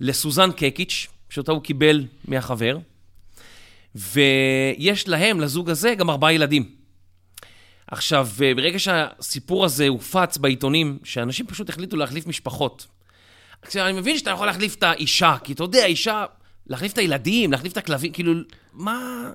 לסוזן 0.00 0.50
קקיץ', 0.52 1.06
שאותה 1.30 1.52
הוא 1.52 1.62
קיבל 1.62 2.04
מהחבר. 2.28 2.78
ויש 3.94 5.08
להם, 5.08 5.40
לזוג 5.40 5.70
הזה, 5.70 5.94
גם 5.94 6.10
ארבעה 6.10 6.32
ילדים. 6.32 6.79
עכשיו, 7.90 8.28
אה, 8.42 8.54
ברגע 8.54 8.78
שהסיפור 8.78 9.64
הזה 9.64 9.88
הופץ 9.88 10.38
בעיתונים, 10.38 10.98
שאנשים 11.04 11.46
פשוט 11.46 11.68
החליטו 11.68 11.96
להחליף 11.96 12.26
משפחות. 12.26 12.86
עכשיו, 13.62 13.86
אני 13.86 14.00
מבין 14.00 14.18
שאתה 14.18 14.30
יכול 14.30 14.46
להחליף 14.46 14.74
את 14.74 14.82
האישה, 14.82 15.36
כי 15.44 15.52
אתה 15.52 15.64
יודע, 15.64 15.86
אישה, 15.86 16.24
להחליף 16.66 16.92
את 16.92 16.98
הילדים, 16.98 17.52
להחליף 17.52 17.72
את 17.72 17.76
הכלבים, 17.76 18.12
כאילו, 18.12 18.32
מה... 18.72 19.30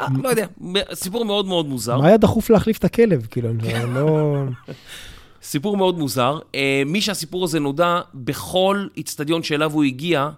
אה, 0.00 0.06
לא 0.22 0.28
יודע, 0.28 0.46
סיפור 0.94 1.24
מאוד 1.24 1.46
מאוד 1.46 1.66
מוזר. 1.66 1.98
מה 1.98 2.06
היה 2.06 2.16
דחוף 2.16 2.50
להחליף 2.50 2.78
את 2.78 2.84
הכלב? 2.84 3.26
כאילו, 3.30 3.50
אני 3.50 3.94
לא... 3.94 4.36
סיפור 5.42 5.76
מאוד 5.76 5.98
מוזר. 5.98 6.38
אה, 6.54 6.82
מי 6.86 7.00
שהסיפור 7.00 7.44
הזה 7.44 7.60
נודע, 7.60 8.00
בכל 8.14 8.86
איצטדיון 8.96 9.42
שאליו 9.42 9.72
הוא 9.72 9.84
הגיע, 9.84 10.30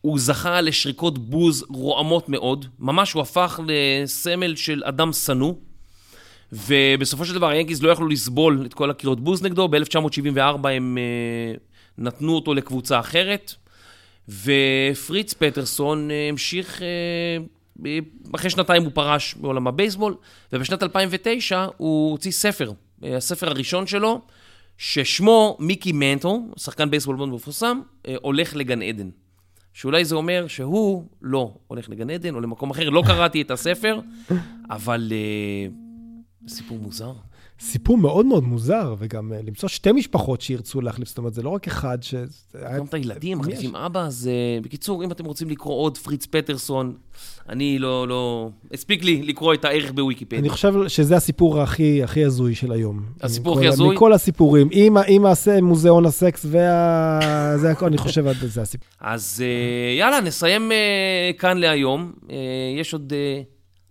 הוא 0.00 0.18
זכה 0.18 0.60
לשריקות 0.60 1.18
בוז 1.18 1.64
רועמות 1.68 2.28
מאוד. 2.28 2.66
ממש 2.78 3.12
הוא 3.12 3.22
הפך 3.22 3.60
לסמל 3.66 4.56
של 4.56 4.82
אדם 4.84 5.12
שנוא. 5.12 5.54
ובסופו 6.52 7.24
של 7.24 7.34
דבר 7.34 7.48
היאנקיז 7.48 7.82
לא 7.82 7.90
יכלו 7.90 8.08
לסבול 8.08 8.62
את 8.66 8.74
כל 8.74 8.90
הקריאות 8.90 9.20
בוז 9.20 9.42
נגדו. 9.42 9.68
ב-1974 9.68 10.68
הם 10.68 10.98
אה, 10.98 11.54
נתנו 11.98 12.34
אותו 12.34 12.54
לקבוצה 12.54 13.00
אחרת. 13.00 13.54
ופריץ 14.28 15.32
פטרסון 15.32 16.10
אה, 16.10 16.28
המשיך, 16.28 16.82
אה, 16.82 17.96
אחרי 18.34 18.50
שנתיים 18.50 18.82
הוא 18.82 18.90
פרש 18.94 19.34
בעולם 19.34 19.66
הבייסבול, 19.66 20.14
ובשנת 20.52 20.82
2009 20.82 21.66
הוא 21.76 22.10
הוציא 22.10 22.30
ספר, 22.30 22.72
אה, 23.04 23.16
הספר 23.16 23.48
הראשון 23.48 23.86
שלו, 23.86 24.20
ששמו 24.78 25.56
מיקי 25.60 25.92
מנטו, 25.92 26.42
שחקן 26.56 26.90
בייסבול 26.90 27.16
מאוד 27.16 27.28
מפורסם, 27.28 27.80
אה, 28.08 28.14
הולך 28.22 28.56
לגן 28.56 28.82
עדן. 28.82 29.08
שאולי 29.72 30.04
זה 30.04 30.14
אומר 30.14 30.46
שהוא 30.48 31.04
לא 31.22 31.54
הולך 31.66 31.88
לגן 31.88 32.10
עדן 32.10 32.34
או 32.34 32.40
למקום 32.40 32.70
אחר. 32.70 32.90
לא 32.90 33.02
קראתי 33.06 33.42
את 33.42 33.50
הספר, 33.50 34.00
אבל 34.70 35.12
אה, 35.12 35.68
סיפור 36.48 36.78
מוזר. 36.78 37.12
סיפור 37.60 37.98
מאוד 37.98 38.26
מאוד 38.26 38.44
מוזר, 38.44 38.94
וגם 38.98 39.32
אה, 39.32 39.40
למצוא 39.42 39.68
שתי 39.68 39.92
משפחות 39.92 40.40
שירצו 40.40 40.80
להחליף, 40.80 41.08
זאת 41.08 41.18
אומרת, 41.18 41.34
זה 41.34 41.42
לא 41.42 41.48
רק 41.48 41.66
אחד 41.66 42.02
ש... 42.02 42.14
גם 42.78 42.84
את 42.84 42.94
הילדים, 42.94 43.38
מחליפים 43.38 43.76
אבא, 43.76 44.00
אז 44.00 44.30
אה, 44.32 44.60
בקיצור, 44.62 45.04
אם 45.04 45.12
אתם 45.12 45.24
רוצים 45.24 45.50
לקרוא 45.50 45.74
עוד 45.74 45.98
פריץ 45.98 46.26
פטרסון, 46.26 46.94
אני 47.48 47.78
לא, 47.78 48.08
לא... 48.08 48.50
הספיק 48.72 49.04
לי 49.04 49.22
לקרוא 49.22 49.54
את 49.54 49.64
הערך 49.64 49.92
בוויקיפדיה. 49.92 50.38
אני 50.38 50.48
חושב 50.48 50.88
שזה 50.88 51.16
הסיפור 51.16 51.60
הכי, 51.60 52.02
הכי 52.02 52.24
הזוי 52.24 52.54
של 52.54 52.72
היום. 52.72 53.02
הסיפור 53.20 53.58
הכי 53.58 53.68
הזוי? 53.68 53.94
מכל 53.94 54.12
הסיפורים. 54.12 54.68
עם, 54.72 54.96
מוזיאון 55.62 56.06
הסקס 56.06 56.46
וה... 56.50 57.58
זה 57.58 57.70
הכל, 57.70 57.86
אני 57.86 57.98
חושב, 57.98 58.24
זה 58.46 58.62
הסיפור. 58.62 58.88
אז 59.00 59.42
אה, 59.44 59.98
יאללה, 59.98 60.20
נסיים 60.20 60.72
אה, 60.72 61.30
כאן 61.38 61.58
להיום. 61.58 62.12
אה, 62.30 62.36
יש 62.80 62.92
עוד 62.92 63.12
אה, 63.12 63.42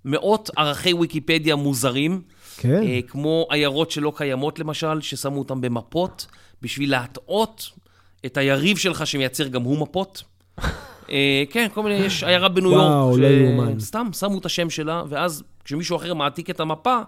מאות 0.05 0.49
ערכי 0.57 0.93
ויקיפדיה 0.93 1.55
מוזרים, 1.55 2.21
כן. 2.57 2.83
אה, 2.83 2.99
כמו 3.07 3.47
עיירות 3.49 3.91
שלא 3.91 4.13
קיימות 4.15 4.59
למשל, 4.59 5.01
ששמו 5.01 5.39
אותם 5.39 5.61
במפות, 5.61 6.27
בשביל 6.61 6.91
להטעות 6.91 7.69
את 8.25 8.37
היריב 8.37 8.77
שלך 8.77 9.07
שמייצר 9.07 9.47
גם 9.47 9.63
הוא 9.63 9.77
מפות. 9.79 10.23
אה, 11.09 11.43
כן, 11.49 11.67
כל 11.73 11.83
מיני, 11.83 11.95
יש 11.95 12.23
עיירה 12.23 12.49
בניו 12.49 12.71
יורק, 12.71 12.87
וואו, 12.87 13.17
לא 13.17 13.27
יאומן. 13.27 13.79
סתם 13.79 14.09
שמו 14.19 14.37
את 14.37 14.45
השם 14.45 14.69
שלה, 14.69 15.03
ואז 15.09 15.43
כשמישהו 15.63 15.97
אחר 15.97 16.13
מעתיק 16.13 16.49
את 16.49 16.59
המפה, 16.59 16.99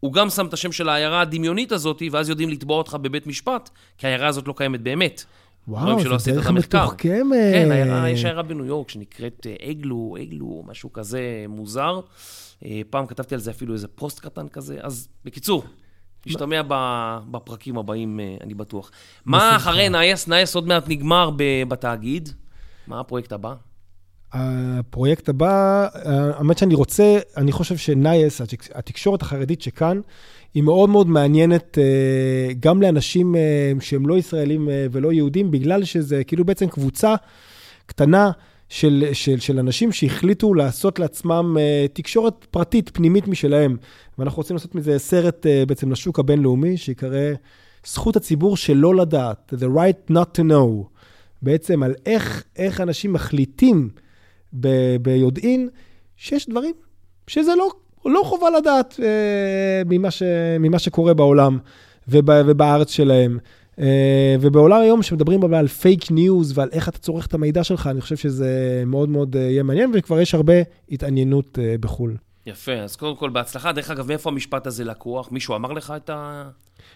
הוא 0.00 0.12
גם 0.12 0.30
שם 0.30 0.46
את 0.46 0.52
השם 0.52 0.72
של 0.72 0.88
העיירה 0.88 1.20
הדמיונית 1.20 1.72
הזאת, 1.72 2.02
ואז 2.10 2.28
יודעים 2.28 2.48
לתבוע 2.48 2.78
אותך 2.78 2.96
בבית 3.02 3.26
משפט, 3.26 3.70
כי 3.98 4.06
העיירה 4.06 4.26
הזאת 4.26 4.48
לא 4.48 4.54
קיימת 4.56 4.80
באמת. 4.80 5.24
וואו, 5.68 6.18
זה 6.18 6.32
דרך. 6.32 6.50
מתוחכמת. 6.50 7.52
כן, 7.52 7.68
יש 8.08 8.24
עיירה 8.24 8.42
בניו 8.42 8.64
יורק 8.64 8.90
שנקראת 8.90 9.46
אה, 9.46 9.70
אגלו, 9.70 10.16
אגלו, 10.22 10.62
משהו 10.66 10.92
כזה 10.92 11.44
מוזר. 11.48 12.00
אה, 12.64 12.80
פעם 12.90 13.06
כתבתי 13.06 13.34
על 13.34 13.40
זה 13.40 13.50
אפילו 13.50 13.74
איזה 13.74 13.88
פוסט 13.88 14.20
קטן 14.20 14.48
כזה, 14.48 14.78
אז 14.80 15.08
בקיצור, 15.24 15.64
נשתמע 16.26 16.60
בפרקים 17.30 17.78
הבאים, 17.78 18.20
אה, 18.20 18.36
אני 18.40 18.54
בטוח. 18.54 18.90
מה 19.24 19.56
אחרי 19.56 19.88
נייעס? 19.88 20.28
נייעס 20.28 20.54
עוד 20.54 20.66
מעט 20.66 20.88
נגמר 20.88 21.30
בתאגיד. 21.68 22.28
מה 22.86 23.00
הפרויקט 23.00 23.32
הבא? 23.32 23.54
הפרויקט 24.34 25.28
הבא, 25.28 25.86
אה, 25.94 26.30
האמת 26.36 26.58
שאני 26.58 26.74
רוצה, 26.74 27.18
אני 27.36 27.52
חושב 27.52 27.76
שנייעס, 27.76 28.40
התק- 28.40 28.70
התקשורת 28.74 29.22
החרדית 29.22 29.62
שכאן, 29.62 30.00
היא 30.54 30.62
מאוד 30.62 30.90
מאוד 30.90 31.08
מעניינת 31.08 31.78
אה, 31.78 32.52
גם 32.60 32.82
לאנשים 32.82 33.36
אה, 33.36 33.40
שהם 33.80 34.06
לא 34.06 34.18
ישראלים 34.18 34.68
ולא 34.92 35.12
יהודים, 35.12 35.50
בגלל 35.50 35.84
שזה 35.84 36.24
כאילו 36.24 36.44
בעצם 36.44 36.68
קבוצה 36.68 37.14
קטנה 37.86 38.30
של, 38.68 39.04
של, 39.12 39.40
של 39.40 39.58
אנשים 39.58 39.92
שהחליטו 39.92 40.54
לעשות 40.54 40.98
לעצמם 40.98 41.56
תקשורת 41.92 42.46
פרטית, 42.50 42.90
פנימית 42.94 43.28
משלהם. 43.28 43.76
ואנחנו 44.18 44.36
רוצים 44.36 44.56
לעשות 44.56 44.74
מזה 44.74 44.98
סרט 44.98 45.46
בעצם 45.66 45.92
לשוק 45.92 46.18
הבינלאומי, 46.18 46.76
שיקרא 46.76 47.32
זכות 47.86 48.16
הציבור 48.16 48.56
שלא 48.56 48.94
לדעת, 48.94 49.54
The 49.56 49.66
right 49.76 50.12
not 50.12 50.38
to 50.38 50.42
know. 50.50 50.84
בעצם 51.42 51.82
על 51.82 51.94
איך, 52.06 52.44
איך 52.56 52.80
אנשים 52.80 53.12
מחליטים 53.12 53.88
ב- 54.60 54.96
ביודעין 55.02 55.68
שיש 56.16 56.48
דברים 56.48 56.74
שזה 57.26 57.54
לא, 57.54 57.68
לא 58.04 58.22
חובה 58.24 58.50
לדעת 58.50 59.00
אה, 59.02 59.82
ממה, 59.86 60.10
ש, 60.10 60.22
ממה 60.60 60.78
שקורה 60.78 61.14
בעולם 61.14 61.58
וב, 62.08 62.28
ובארץ 62.46 62.90
שלהם. 62.90 63.38
אה, 63.78 64.36
ובעולם 64.40 64.80
היום 64.80 65.02
שמדברים 65.02 65.54
על 65.54 65.68
פייק 65.68 66.10
ניוז 66.10 66.58
ועל 66.58 66.68
איך 66.72 66.88
אתה 66.88 66.98
צורך 66.98 67.26
את 67.26 67.34
המידע 67.34 67.64
שלך, 67.64 67.86
אני 67.86 68.00
חושב 68.00 68.16
שזה 68.16 68.82
מאוד 68.86 69.08
מאוד 69.08 69.36
אה, 69.36 69.42
יהיה 69.42 69.62
מעניין, 69.62 69.90
וכבר 69.94 70.20
יש 70.20 70.34
הרבה 70.34 70.54
התעניינות 70.90 71.58
אה, 71.58 71.74
בחו"ל. 71.80 72.16
יפה, 72.46 72.72
אז 72.72 72.96
קודם 72.96 73.16
כל 73.16 73.30
בהצלחה. 73.30 73.72
דרך 73.72 73.90
אגב, 73.90 74.08
מאיפה 74.08 74.30
המשפט 74.30 74.66
הזה 74.66 74.84
לקוח? 74.84 75.32
מישהו 75.32 75.56
אמר 75.56 75.72
לך 75.72 75.92
את 75.96 76.10
ה... 76.10 76.48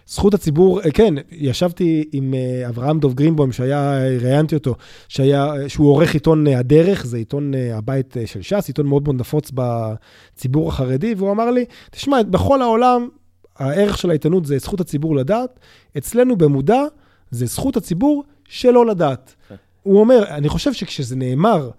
זכות 0.08 0.34
הציבור, 0.34 0.80
אה, 0.80 0.90
כן, 0.90 1.14
ישבתי 1.30 2.08
עם 2.12 2.34
אה, 2.34 2.68
אברהם 2.68 3.00
דוב 3.00 3.14
גרינבוים, 3.14 3.52
שהיה, 3.52 3.78
אה, 3.78 4.18
ראיינתי 4.20 4.54
אותו, 4.54 4.74
שהיה, 5.08 5.52
שהוא 5.68 5.88
עורך 5.88 6.14
עיתון 6.14 6.46
הדרך, 6.46 7.06
זה 7.06 7.16
עיתון 7.16 7.52
הבית 7.72 8.16
של 8.26 8.42
ש"ס, 8.42 8.68
עיתון 8.68 8.86
מאוד 8.86 9.02
מאוד 9.04 9.20
נפוץ 9.20 9.50
בציבור 9.54 10.68
החרדי, 10.68 11.14
והוא 11.14 11.30
אמר 11.30 11.50
לי, 11.50 11.64
תשמע, 11.90 12.22
בכל 12.22 12.62
העולם, 12.62 13.08
הערך 13.56 13.98
של 13.98 14.10
העיתונות 14.10 14.46
זה 14.46 14.58
זכות 14.58 14.80
הציבור 14.80 15.16
לדעת, 15.16 15.60
אצלנו 15.98 16.36
במודע 16.36 16.82
זה 17.30 17.46
זכות 17.46 17.76
הציבור 17.76 18.24
שלא 18.48 18.86
לדעת. 18.86 19.34
כן. 19.48 19.54
הוא 19.82 20.00
אומר, 20.00 20.24
אני 20.28 20.48
חושב 20.48 20.72
שכשזה 20.72 21.16
נאמר 21.16 21.70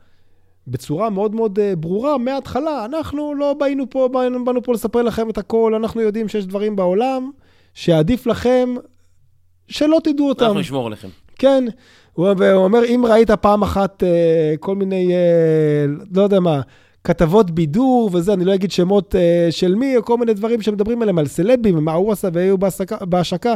בצורה 0.67 1.09
מאוד 1.09 1.35
מאוד 1.35 1.59
ברורה 1.77 2.17
מההתחלה, 2.17 2.85
אנחנו 2.85 3.33
לא 3.35 3.53
באנו 3.53 3.89
פה, 3.89 4.09
באנו, 4.11 4.45
באנו 4.45 4.63
פה 4.63 4.73
לספר 4.73 5.01
לכם 5.01 5.29
את 5.29 5.37
הכל, 5.37 5.75
אנחנו 5.75 6.01
יודעים 6.01 6.27
שיש 6.27 6.45
דברים 6.45 6.75
בעולם 6.75 7.31
שעדיף 7.79 8.27
לכם 8.27 8.75
שלא 9.67 9.99
תדעו 10.03 10.29
אותם. 10.29 10.45
אנחנו 10.45 10.59
נשמור 10.59 10.87
עליכם. 10.87 11.07
כן, 11.35 11.63
הוא, 12.13 12.27
הוא 12.27 12.63
אומר, 12.63 12.85
אם 12.85 13.05
ראית 13.07 13.31
פעם 13.31 13.61
אחת 13.61 14.03
אה, 14.03 14.53
כל 14.59 14.75
מיני, 14.75 15.13
אה, 15.13 15.85
לא 16.11 16.21
יודע 16.21 16.39
מה, 16.39 16.61
כתבות 17.03 17.51
בידור 17.51 18.09
וזה, 18.13 18.33
אני 18.33 18.45
לא 18.45 18.53
אגיד 18.55 18.71
שמות 18.71 19.15
אה, 19.15 19.47
של 19.51 19.75
מי, 19.75 19.97
או 19.97 20.05
כל 20.05 20.17
מיני 20.17 20.33
דברים 20.33 20.61
שמדברים 20.61 21.01
עליהם, 21.01 21.19
על 21.19 21.27
סלבים, 21.27 21.77
ומה 21.77 21.93
הוא 21.93 22.11
עשה 22.11 22.27
והיו 22.33 22.55
בהשקה, 23.01 23.53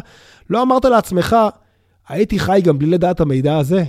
לא 0.50 0.62
אמרת 0.62 0.86
לעצמך, 0.86 1.36
הייתי 2.08 2.40
חי 2.40 2.62
גם 2.64 2.80
בלי 2.80 2.90
לדעת 2.90 3.20
המידע 3.20 3.58
הזה? 3.58 3.84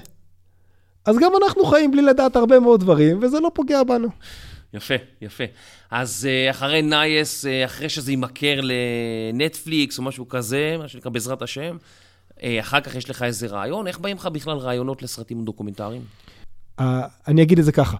אז 1.06 1.18
גם 1.18 1.32
אנחנו 1.42 1.64
חיים 1.64 1.90
בלי 1.90 2.02
לדעת 2.02 2.36
הרבה 2.36 2.60
מאוד 2.60 2.80
דברים, 2.80 3.18
וזה 3.22 3.40
לא 3.40 3.50
פוגע 3.54 3.82
בנו. 3.82 4.08
יפה, 4.74 4.94
יפה. 5.20 5.44
אז 5.90 6.28
אה, 6.28 6.50
אחרי 6.50 6.82
נייעס, 6.82 7.44
אה, 7.44 7.48
אחרי 7.64 7.88
שזה 7.88 8.12
יימכר 8.12 8.60
לנטפליקס 8.62 9.98
או 9.98 10.02
משהו 10.02 10.28
כזה, 10.28 10.76
מה 10.78 10.88
שנקרא 10.88 11.10
בעזרת 11.10 11.42
השם, 11.42 11.76
אה, 12.30 12.42
אחר 12.60 12.80
כך 12.80 12.94
יש 12.94 13.10
לך 13.10 13.22
איזה 13.22 13.46
רעיון, 13.46 13.86
איך 13.86 13.98
באים 13.98 14.16
לך 14.16 14.26
בכלל 14.26 14.56
רעיונות 14.56 15.02
לסרטים 15.02 15.44
דוקומנטריים? 15.44 16.02
אה, 16.80 16.82
אני 17.28 17.42
אגיד 17.42 17.58
את 17.58 17.64
זה 17.64 17.72
ככה. 17.72 17.96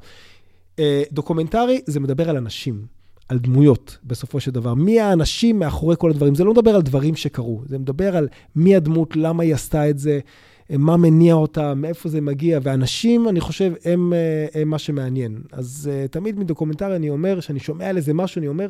אה, 0.77 0.81
דוקומנטרי 1.13 1.81
זה 1.87 2.01
מדבר 2.01 2.31
על 2.31 2.37
אנשים, 2.37 2.87
על 3.29 3.39
דמויות, 3.39 3.99
בסופו 4.05 4.41
של 4.41 4.51
דבר. 4.51 4.75
מי 4.75 5.01
האנשים 5.01 5.59
מאחורי 5.59 5.97
כל 5.99 6.11
הדברים? 6.11 6.35
זה 6.35 6.45
לא 6.45 6.53
מדבר 6.53 6.75
על 6.75 6.83
דברים 6.83 7.17
שקרו, 7.17 7.63
זה 7.67 7.79
מדבר 7.79 8.17
על 8.17 8.29
מי 8.57 8.77
הדמות, 8.77 9.17
למה 9.17 9.43
היא 9.43 9.55
עשתה 9.55 9.91
את 9.91 9.99
זה. 9.99 10.21
מה 10.71 10.97
מניע 10.97 11.35
אותה, 11.35 11.75
מאיפה 11.75 12.09
זה 12.09 12.21
מגיע, 12.21 12.59
ואנשים, 12.63 13.29
אני 13.29 13.41
חושב, 13.41 13.73
הם, 13.85 14.13
אה, 14.13 14.61
הם 14.61 14.69
מה 14.69 14.79
שמעניין. 14.79 15.43
אז 15.53 15.91
uh, 15.91 16.09
תמיד 16.09 16.39
מדוקומנטרי 16.39 16.97
אני 16.97 17.11
אומר, 17.11 17.41
כשאני 17.41 17.61
שומע 17.61 17.89
על 17.89 17.97
איזה 17.97 18.15
משהו, 18.15 18.39
אני 18.39 18.49
אומר, 18.49 18.69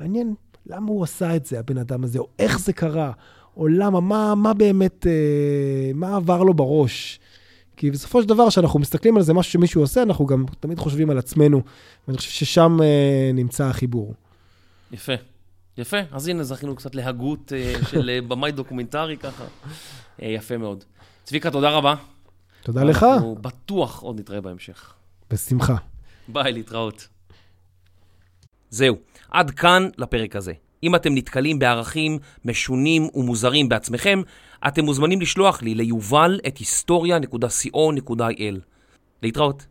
מעניין 0.00 0.34
למה 0.66 0.88
הוא 0.88 1.04
עשה 1.04 1.36
את 1.36 1.46
זה, 1.46 1.58
הבן 1.58 1.78
אדם 1.78 2.04
הזה, 2.04 2.18
או 2.18 2.28
איך 2.38 2.60
זה 2.60 2.72
קרה, 2.72 3.12
או 3.56 3.68
למה, 3.68 4.00
מה, 4.00 4.34
מה 4.34 4.54
באמת, 4.54 5.06
uh, 5.06 5.96
מה 5.96 6.16
עבר 6.16 6.42
לו 6.42 6.54
בראש. 6.54 7.20
כי 7.76 7.90
בסופו 7.90 8.22
של 8.22 8.28
דבר, 8.28 8.48
כשאנחנו 8.48 8.80
מסתכלים 8.80 9.16
על 9.16 9.22
זה, 9.22 9.34
משהו 9.34 9.52
שמישהו 9.52 9.80
עושה, 9.80 10.02
אנחנו 10.02 10.26
גם 10.26 10.44
תמיד 10.60 10.78
חושבים 10.78 11.10
על 11.10 11.18
עצמנו, 11.18 11.62
ואני 12.08 12.18
חושב 12.18 12.30
ששם 12.30 12.78
נמצא 13.34 13.64
החיבור. 13.64 14.14
יפה. 14.92 15.12
יפה, 15.78 15.96
אז 16.12 16.28
הנה 16.28 16.44
זכינו 16.44 16.76
קצת 16.76 16.94
להגות 16.94 17.52
של 17.90 18.20
במאי 18.28 18.52
דוקומנטרי 18.52 19.16
ככה. 19.16 19.44
יפה 20.18 20.56
מאוד. 20.56 20.84
צביקה, 21.30 21.50
תודה 21.50 21.70
רבה. 21.70 21.94
תודה 22.62 22.84
לך. 22.84 23.02
אנחנו 23.02 23.36
בטוח 23.40 24.02
עוד 24.02 24.20
נתראה 24.20 24.40
בהמשך. 24.40 24.94
בשמחה. 25.30 25.76
ביי, 26.28 26.52
להתראות. 26.52 27.08
זהו, 28.70 28.96
עד 29.30 29.50
כאן 29.50 29.88
לפרק 29.98 30.36
הזה. 30.36 30.52
אם 30.82 30.94
אתם 30.94 31.14
נתקלים 31.14 31.58
בערכים 31.58 32.18
משונים 32.44 33.08
ומוזרים 33.14 33.68
בעצמכם, 33.68 34.22
אתם 34.68 34.84
מוזמנים 34.84 35.20
לשלוח 35.20 35.62
לי 35.62 35.74
ליובל 35.74 36.40
at 36.46 36.58
היסטוריה.co.il. 36.58 38.54
להתראות. 39.22 39.66